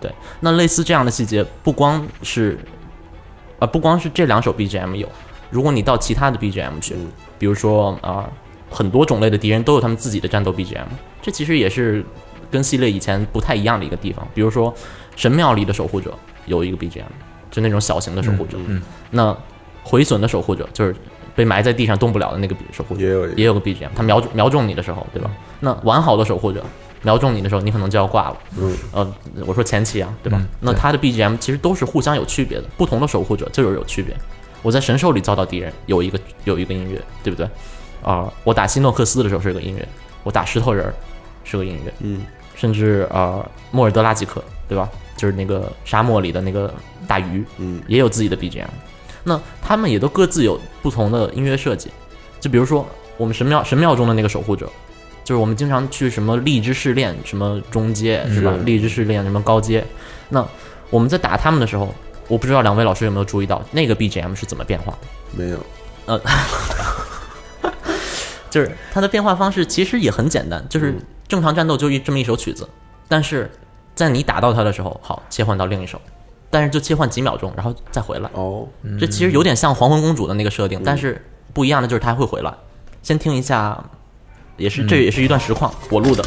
[0.00, 2.58] 对，那类似这样的细节，不光是，
[3.58, 5.08] 啊，不光是这两首 BGM 有，
[5.48, 6.96] 如果你到其他的 BGM 去，
[7.38, 8.28] 比如说啊、
[8.70, 10.86] 很多种类的敌人都有他们自己的战斗 BGM，
[11.20, 12.04] 这其实也是
[12.50, 14.26] 跟系列以前不太一样的一个地方。
[14.34, 14.74] 比如说
[15.16, 16.14] 神庙里的守护者
[16.46, 17.02] 有一个 BGM，
[17.50, 19.36] 就那种小型的守护者，嗯那
[19.82, 20.94] 毁损的守护者就是
[21.34, 25.30] 被埋在地上动不了的那个守护者，也有也有个 BGM，他瞄准瞄中你的时候，对吧？
[25.60, 26.64] 那完好的守护者
[27.02, 28.36] 瞄中你的时候，你可能就要挂了。
[28.58, 29.14] 嗯，呃，
[29.46, 30.38] 我说前期啊，对吧？
[30.40, 34.16] 嗯那他的 BGM 其实都是互相有区别的，不同的守护者就是有区别。
[34.62, 37.48] 我在神兽里遭到敌人有一个有一个音乐，对不对？
[38.02, 39.86] 啊、我打希诺克斯的时候是个音乐，
[40.22, 40.94] 我打石头人儿
[41.44, 44.88] 是个音乐，嗯，甚至啊、莫尔德拉吉克，对吧？
[45.22, 46.74] 就是那个沙漠里的那个
[47.06, 48.66] 大鱼，嗯，也有自己的 BGM。
[49.22, 51.92] 那他们也都各自有不同的音乐设计，
[52.40, 52.84] 就比如说
[53.16, 54.68] 我们神庙神庙中的那个守护者，
[55.22, 58.52] 就是我们经常去什么荔枝试炼，什么中阶是吧？
[58.64, 59.84] 荔枝试炼什么高阶，
[60.28, 60.44] 那
[60.90, 61.94] 我们在打他们的时候，
[62.26, 65.06] 我不知道两位老师有没有注意到那个 BGM 是怎么变化的？
[65.36, 65.64] 没有，
[66.06, 66.20] 呃
[68.50, 70.96] 就是它的变化方式其实也很简单，就是
[71.28, 72.68] 正常战斗就一这么一首曲子，
[73.06, 73.48] 但是
[73.94, 76.00] 在你打到他的时候，好切换到另一首，
[76.50, 78.30] 但是就切换几秒钟，然后再回来。
[78.34, 78.66] 哦，
[78.98, 82.52] 这其实有点像黄昏公主的那个设定，但是不一样的就是它会回来。
[83.02, 83.82] 先听一下，
[84.56, 86.24] 也是这也是一段实况，我录的。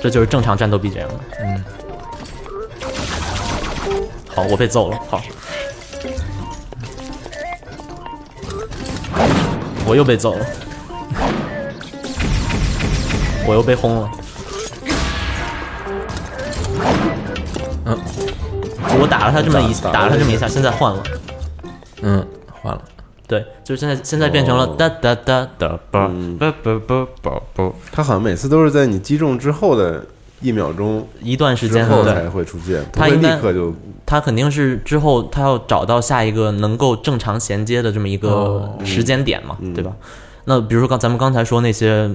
[0.00, 1.08] 这就是正常战斗 BGM。
[1.40, 1.64] 嗯，
[4.28, 4.98] 好，我被揍了。
[5.08, 5.20] 好，
[9.84, 10.46] 我又被揍了，
[13.48, 14.10] 我又被轰了。
[17.86, 17.98] 嗯，
[19.00, 21.02] 我打了他这么一打打了他这么一下，现在换了。
[22.02, 22.22] 嗯，
[22.62, 22.82] 换了，
[23.26, 24.74] 对，就是现在现在变成了哦。
[24.76, 30.04] 哒哒哒哒吧嗯吧吧吧吧吧，他好像每次都是在你击中之后的
[30.42, 33.74] 一秒钟一段时间后才会出现，他应该立刻就
[34.04, 38.78] 他肯定是之后他要找到下一个能够正常衔接的这么一个哦。
[38.84, 39.72] 时间点嘛，嗯。
[39.72, 39.90] 对吧？
[40.48, 42.10] 那比如说刚咱们刚才说那些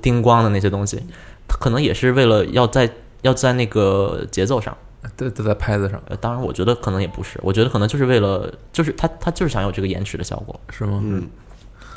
[0.00, 1.02] 叮咣的那些东西，
[1.48, 2.88] 它可能也是为了要在
[3.22, 4.76] 要在那个节奏上。
[5.16, 10.60] 对都在拍子上呃，当然，我觉得可能也不是，我觉得可能就是为了，就是他他就是想有这个延迟的效果。
[10.70, 11.00] 是吗？
[11.02, 11.26] 嗯，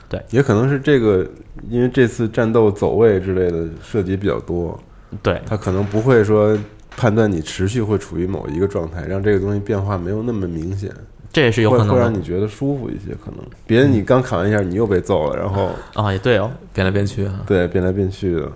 [0.08, 1.28] 对，也可能是这个，
[1.68, 4.80] 因为这次战斗走位之类的设计比较多，
[5.22, 6.58] 对，他可能不会说
[6.96, 10.94] 判断你持续会处于某一个状态，让这个东西变化没有那么明显，
[11.32, 13.16] 这也是有会会可能的让你觉得舒服一些。
[13.24, 16.52] 可能别人你刚砍完一下，你又被揍了，然后啊，也对哦。
[16.74, 18.52] 变来变去啊，对变来变去的，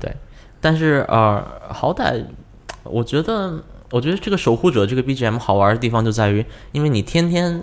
[0.00, 0.12] 对
[0.60, 2.24] 但是呃，好歹
[2.84, 7.62] 我觉得，我觉得这个守护者这个 BGM 好玩的地方就在于，因为你天天，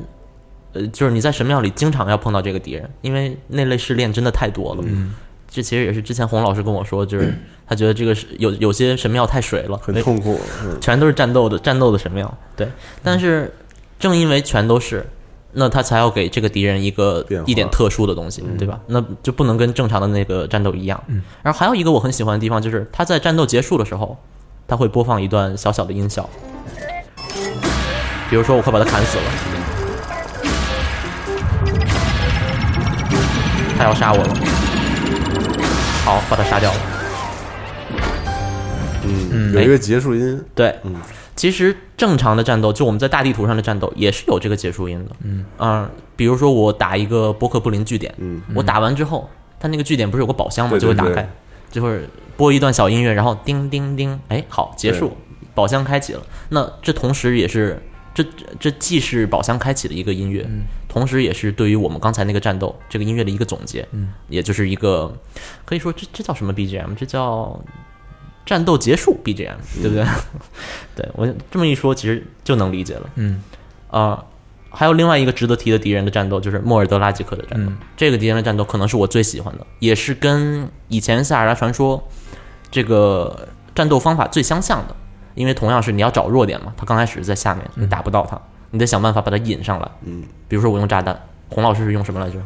[0.73, 4.83] 呃，就是你在神庙里经常要碰到这个敌人，因为那类试炼真的太多了。
[4.85, 5.13] 嗯，
[5.49, 7.33] 这其实也是之前洪老师跟我说，就是
[7.65, 10.37] 他觉得这个是有有些神庙太水了，很痛苦。
[10.63, 12.37] 嗯，全都是战斗的战斗的神庙。
[12.55, 12.67] 对，
[13.01, 13.49] 但是
[14.03, 15.07] 正因为全都是，
[15.53, 18.77] 那他才要给这个敌人一个一点特殊的东西，对吧？
[18.87, 21.01] 那就不能跟正常的那个战斗一样。
[21.41, 24.17] 然后还有一个我很喜欢的地方，就是他在战斗结束的时候，
[24.67, 26.29] 他会播放一段小小的音效，
[28.29, 29.23] 比如说我快把他砍死了，
[33.77, 34.35] 他要杀我了，
[36.03, 36.77] 好，把他杀掉了。
[39.05, 40.93] 嗯，有一个结束音，对，嗯
[41.35, 45.15] 其实正常的战斗，就我们在大地图上的战斗，也是有这个结束音的。
[45.21, 49.27] 嗯啊比如说我打一个波克布林据点，嗯，我打完之后，
[49.59, 50.77] 它那个据点不是有个宝箱吗？
[50.77, 51.27] 就会打开，
[51.71, 52.01] 就会
[52.37, 55.17] 播一段小音乐，然后叮叮叮，哎，好，结束，
[55.55, 56.21] 宝箱开启了。
[56.49, 57.81] 那这同时也是
[58.13, 58.23] 这
[58.59, 60.47] 这既是宝箱开启的一个音乐，
[60.87, 65.11] 同时也是对于我们刚才那个战斗这个音乐的一个总结，嗯，也就是一个
[65.65, 66.93] 可以说这这叫什么 BGM？
[66.93, 67.59] 这叫
[68.45, 70.05] 战斗结束 BGM，对不对？
[70.95, 73.09] 对我这么一说，其实就能理解了。
[73.15, 73.41] 嗯
[73.89, 74.23] 啊、
[74.69, 77.71] 还有另外一个值得提的敌人的战斗，就是莫尔德拉吉克的战斗。
[77.71, 82.07] 嗯这个敌人的战斗可能是我最喜欢的，也是跟以前塞尔达传说
[82.71, 84.95] 这个战斗方法最相像的。
[85.35, 88.39] 因为同样是你要找弱点嘛，他刚开始在下面，你打不到他，
[88.69, 89.91] 你得想办法把他引上来。
[90.03, 91.19] 嗯，比如说我用炸弹，
[91.49, 92.37] 洪老师是用什么来着？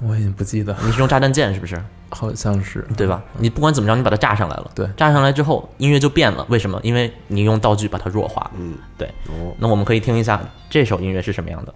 [0.00, 1.82] 我已经不记得，你是用炸弹剑是不是？
[2.14, 3.22] 好像是对吧？
[3.38, 4.70] 你不管怎么着，你把它炸上来了。
[4.74, 6.46] 对炸上来之后，音乐就变了。
[6.48, 6.78] 为什么？
[6.82, 8.50] 因为你用道具把它弱化。
[8.56, 9.08] 嗯，对。
[9.26, 10.40] 哦，那我们可以听一下
[10.70, 11.74] 这首音乐是什么样的。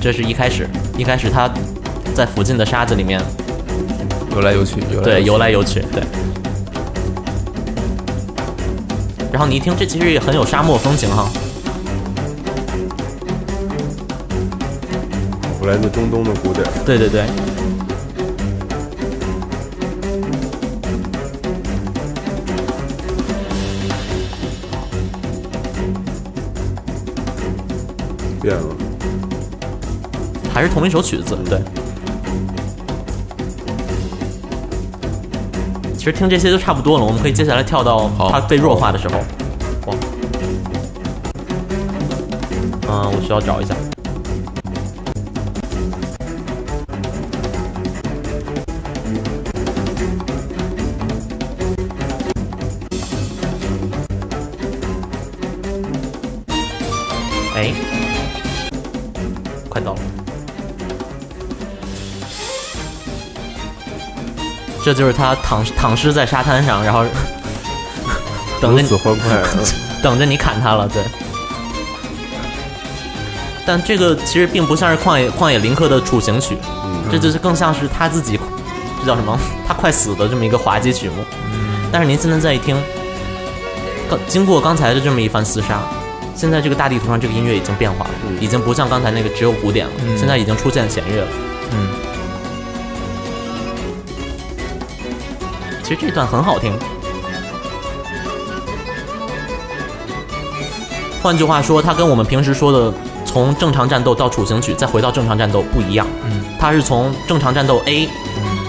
[0.00, 1.50] 这是一开始，一开始它
[2.14, 3.20] 在附近的沙子里面，
[4.32, 6.02] 游来游去，游来对，游游来游去，对。
[9.32, 11.28] 然后你一听，这其实也很有沙漠风情哈。
[15.60, 17.24] 我来自中东的古典，对对对，
[28.42, 28.62] 变了，
[30.52, 31.60] 还是同一首曲子，对。
[35.96, 39.18] 其实听这些就差不多了，我们可以接下来跳到它被弱化的时候。
[39.86, 39.94] 哇，
[42.88, 43.72] 嗯，我需要找一下。
[64.92, 67.02] 这就是他躺躺尸在沙滩上，然后
[68.60, 69.64] 等如着你此欢快， 嗯
[70.02, 71.02] 等着你砍他了，对。
[73.64, 78.38] 但这个其实并不像是旷野旷野林克的处刑曲，嗯这就是更像是他自己，
[79.00, 79.38] 这叫什么？
[79.66, 81.24] 他快死的这么一个滑稽曲目。
[81.90, 82.76] 但是您现在再一听，
[84.10, 85.80] 刚经过刚才的这么一番厮杀，
[86.34, 91.28] 现在这个大地图上这个音乐已经变化了，嗯已经不像刚才那个只有鼓点了，嗯现在已经出现弦乐了。
[91.70, 91.88] 嗯，
[95.82, 96.72] 其实这段很好听。
[101.22, 102.92] 换句话说，它跟我们平时说的
[103.24, 106.06] 从正常战斗到处刑曲再回到正常战斗不一样。
[106.24, 108.08] 嗯，它是从正常战斗 A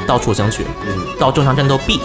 [0.05, 1.99] 到处刑曲，嗯到正常战斗 B。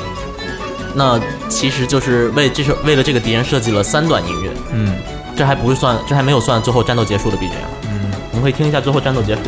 [0.95, 4.97] 那其实就是为这是为了这个敌人设计了三段音乐，嗯
[5.37, 7.69] 这还不是算，这还没有算最后战斗结束的 BGM。
[7.91, 9.43] 嗯，我们可以听一下最后战斗结束。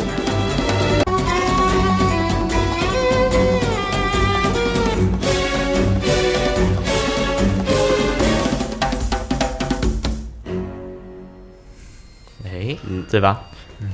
[13.11, 13.41] 对吧？
[13.81, 13.91] 嗯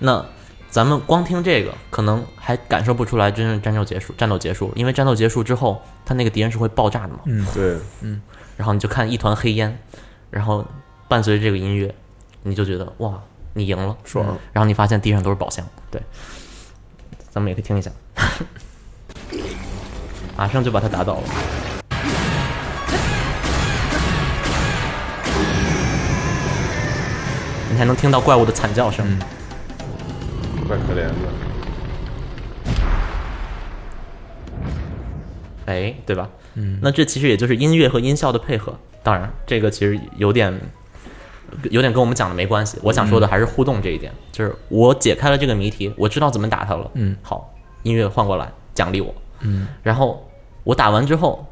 [0.00, 0.24] 那
[0.70, 7.20] 咱们光听这个，可能还感受不出来真正战斗结束，战斗结束，因为战斗结束之后，他那个敌人是会爆炸的嘛。
[7.26, 8.20] 嗯对，嗯
[8.56, 9.78] 然后你就看一团黑烟，
[10.30, 10.66] 然后
[11.06, 11.94] 伴随着这个音乐，
[12.42, 13.20] 你就觉得哇，
[13.52, 14.26] 你赢了，爽。
[14.52, 16.02] 然后你发现地上都是宝箱，对，
[17.30, 17.90] 咱们也可以听一下，
[20.36, 21.22] 马上就把他打倒了。
[27.74, 29.04] 你才能听到怪物的惨叫声，
[30.68, 31.12] 怪可怜的，
[35.66, 36.30] 哎，对吧？
[36.54, 38.78] 嗯，那这其实也就是音乐和音效的配合。
[39.02, 40.56] 当然，这个其实有点
[41.68, 42.78] 有点跟我们讲的没关系。
[42.80, 46.88] 我想说的还是互动这一点，就是我解开了这个谜题，我知道怎么打它了。
[46.94, 47.52] 嗯，好，
[47.82, 49.12] 音乐换过来奖励我。
[49.40, 50.24] 嗯，然后
[50.62, 51.44] 我打完之后，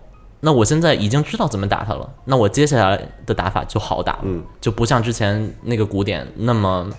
[0.45, 6.91] 那我现在已经知道怎么打他了，那我接下来的打法就好打了，嗯就不像之前那个古典那么，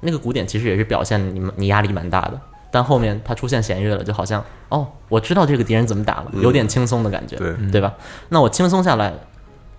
[0.00, 2.40] 那个古典其实也是表现你你压力蛮大的，
[2.70, 7.92] 但后面它出现弦乐了，就好像哦，我知道这个敌人怎么打了，有点轻松的感觉，对对吧？
[8.28, 9.12] 那我轻松下来，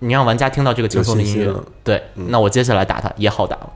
[0.00, 1.50] 你让玩家听到这个轻松的音乐
[1.82, 3.72] 对，那我接下来打它也好打了，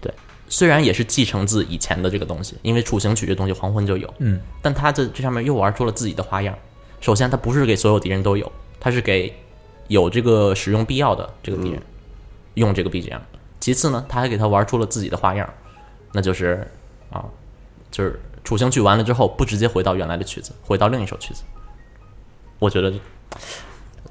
[0.00, 0.12] 对。
[0.48, 6.52] 虽然也是继承自以前的这个东西，因为楚行曲这东西黄昏就有，嗯，但他这这上面又玩出了自己的花样。
[7.00, 9.34] 首先，它不是给所有敌人都有，它是给
[9.88, 11.80] 有这个使用必要的这个敌人、
[12.54, 13.20] 用这个 BGM。
[13.60, 15.48] 其次呢，他还给他玩出了自己的花样，
[16.12, 16.66] 那就是
[17.10, 17.24] 啊，
[17.90, 21.42] 就是楚行曲完了之后，不直接回到原来的曲子，回到另一首曲子。
[22.58, 22.92] 我觉得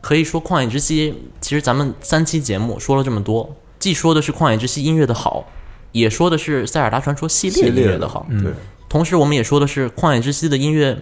[0.01, 5.47] 可以说《旷野之息》，其实咱们三期节目说了这么多，既说的是《旷野之息》音乐的好，
[5.91, 8.25] 也说的是《塞尔达传说》系列音乐的好。
[8.29, 8.51] 对，
[8.89, 10.97] 同时，我们也说的是《旷野之息》的音乐，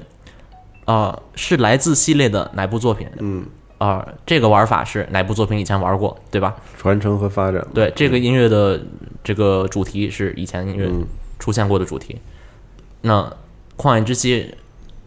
[0.86, 3.08] 啊、是来自系列的哪部作品？
[3.20, 3.46] 嗯，
[3.78, 6.56] 啊、这个玩法是哪部作品以前玩过，对吧？
[6.78, 8.82] 传承和发展，对，这个音乐的
[9.24, 11.06] 这个主题是以前音乐嗯
[11.40, 12.20] 出现过的主题。
[13.02, 13.22] 那
[13.78, 14.42] 《旷野之息》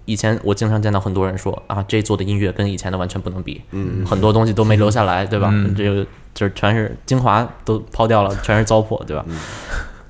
[0.05, 5.51] 以前我经常见到很多人说啊，这做的音乐跟以前的完全不能比，嗯，很多东西都没留下来，对吧？
[5.53, 9.25] 嗯这个就是全是精华都抛掉了，全是糟粕，对吧？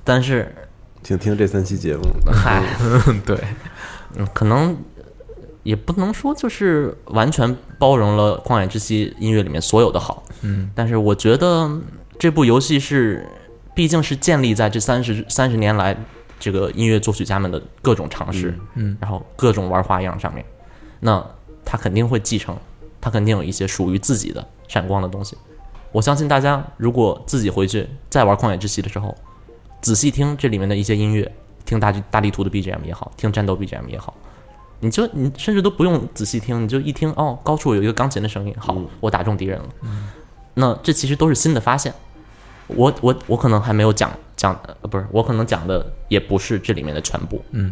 [0.03, 0.53] 但是，
[1.03, 2.61] 请听这三期节目，嗨，
[3.25, 3.37] 对，
[4.15, 4.75] 嗯，可能
[5.67, 11.69] 也不能说就是完全包容了《旷野之息》音乐里面所有的好，嗯，但是我觉得
[12.17, 13.29] 这部游戏是，
[13.75, 15.93] 毕竟是建立在这三十三十年来
[16.39, 20.45] 这个音乐作曲家们的各种尝试，嗯嗯然后各种玩花样上面，
[21.01, 21.21] 那
[21.65, 22.55] 他肯定会继承，
[23.01, 25.35] 他肯定有一些属于自己的闪光的东西。
[25.91, 29.13] 我相信大家如果自己回去再玩《旷野之息》的时候，
[29.81, 31.29] 仔细听这里面的一些音乐，
[31.65, 34.13] 听大大地图的 BGM 也好，听战斗 BGM 也好，
[34.79, 39.65] 你就你甚至都不用仔细听，你就一听哦，高处有一个钢琴的声音，好，我打中敌人了。
[40.53, 41.93] 那这其实都是新的发现。
[42.67, 47.41] 我我我可能还没有讲讲，呃，不是，我可能讲的也不是这里面的全部。
[47.51, 47.71] 嗯，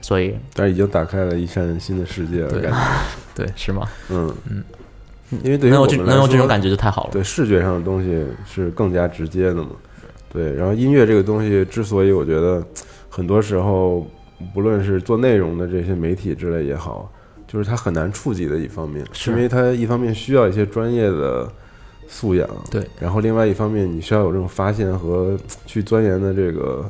[0.00, 2.78] 所以但是已经打开了一扇新的世界了，对感觉，
[3.44, 3.88] 对，是吗？
[4.10, 4.64] 嗯嗯，
[5.42, 7.10] 因为对于能有这我们能有这种感觉就太好了。
[7.12, 9.70] 对视觉上的东西是更加直接的嘛。
[10.30, 12.62] 对，然后音乐这个东西，之所以我觉得
[13.08, 14.06] 很多时候，
[14.54, 17.10] 不论是做内容的这些媒体之类也好，
[17.46, 21.50] 就是它很难触及的一方面，是因为它一方面需要一些专业的
[22.08, 25.36] 素养，对，然后另外一方面你需要有这种发现和
[25.66, 26.88] 去钻研的这个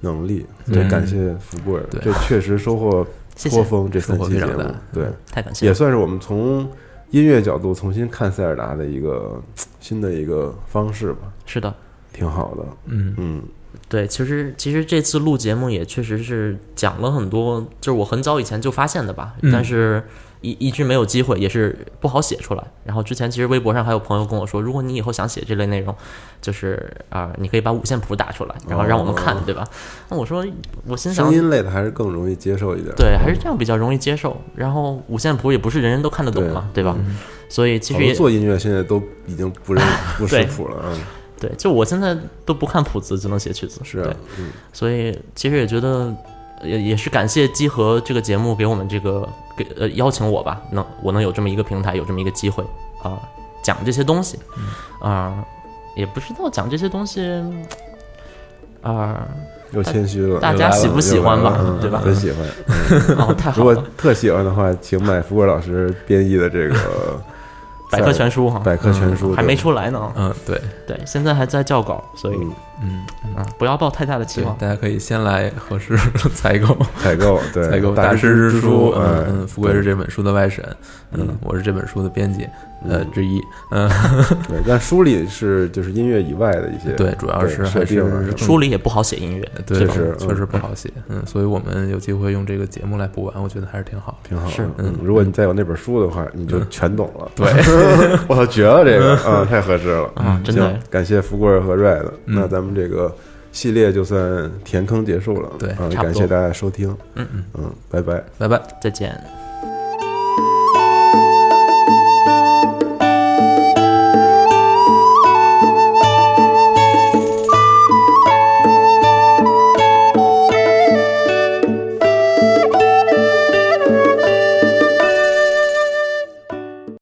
[0.00, 0.46] 能力。
[0.66, 3.06] 对对，感谢福布尔，对这确实收获
[3.50, 3.90] 颇丰。
[3.90, 4.62] 这三期节目
[4.92, 5.06] 对。
[5.30, 5.66] 太感谢。
[5.66, 6.68] 也算是我们从
[7.10, 9.40] 音乐角度重新看塞尔达的一个
[9.80, 11.72] 新的一个方式吧，是的，
[12.12, 12.64] 挺好的。
[12.86, 13.42] 嗯嗯，
[13.88, 20.02] 对，其实其实这次录节目也确实是讲了很多，就是我很早以前就发现的吧，嗯但是
[20.42, 22.62] 一一直没有机会，也是不好写出来。
[22.84, 25.94] 然后之前其实微博上还有朋友跟我说，如果你以后想写这类内容，
[26.40, 29.66] 就是啊、你可以把五线谱打出来，然后让我们看，哦对吧？
[30.10, 30.46] 那我说，
[30.86, 32.94] 我心想声，音类的还是更容易接受一点。
[32.96, 34.40] 对，还是这样比较容易接受。
[34.54, 36.96] 然后五线谱也不是人人都看得懂嘛，对吧？
[37.48, 39.82] 所以其实做音乐现在都已经不认
[40.18, 40.92] 不识谱了啊。
[41.38, 46.14] 对，就我现在都不看谱子就能写曲子，是啊，嗯，所以其实也觉得，
[46.62, 52.64] 也也是感谢集合这个节目给我们这个给呃邀请我吧，能我能有这么一个平台，有这么一个机会
[53.02, 53.20] 啊、
[53.62, 54.38] 讲这些东西，
[55.00, 55.44] 啊、
[55.94, 57.22] 也不知道讲这些东西，
[58.80, 59.28] 啊、
[59.72, 60.40] 又谦虚了。
[60.40, 62.46] 大家喜不喜欢吧对吧很喜欢。
[63.18, 67.20] 哦，太如果，特喜欢的话，请买福贵老师编译的这个
[67.90, 72.38] 百科全书哈，百科全书，还没出来呢，嗯，对，对，现在还在校稿，所以
[72.82, 73.06] 嗯
[73.58, 74.56] 不要抱太大的期，望。
[74.58, 75.96] 大家可以先来合适
[76.34, 76.76] 采购。
[76.98, 80.64] 采购 对采购大师之书，嗯富贵是这本书的外审，
[81.12, 82.46] 嗯嗯，我是这本书的编辑，
[82.88, 83.88] 呃嗯之一，嗯，
[84.48, 94.18] 对，但书里是就是音乐以外的一些，对主要是还是书里也不好写音乐，对，确实确实嗯不好写，嗯，所以我们有机会用这个节目来补完，我觉得还是挺好。
[94.22, 94.50] 挺好的。
[94.52, 97.30] 是嗯，如果你再有那本书的话，你就全懂了。
[97.34, 97.46] 对，
[98.28, 100.10] 我操，绝了，这个啊， 太合适了。
[100.14, 103.14] 啊，真的，感谢富贵儿和 Red，嗯那咱们这个
[103.52, 105.50] 系列就算填坑结束了。
[105.58, 106.94] 对啊，差不多感谢大家收听。
[107.14, 108.22] 嗯嗯，嗯，拜拜。
[108.38, 108.60] 拜拜。
[108.80, 109.35] 再见。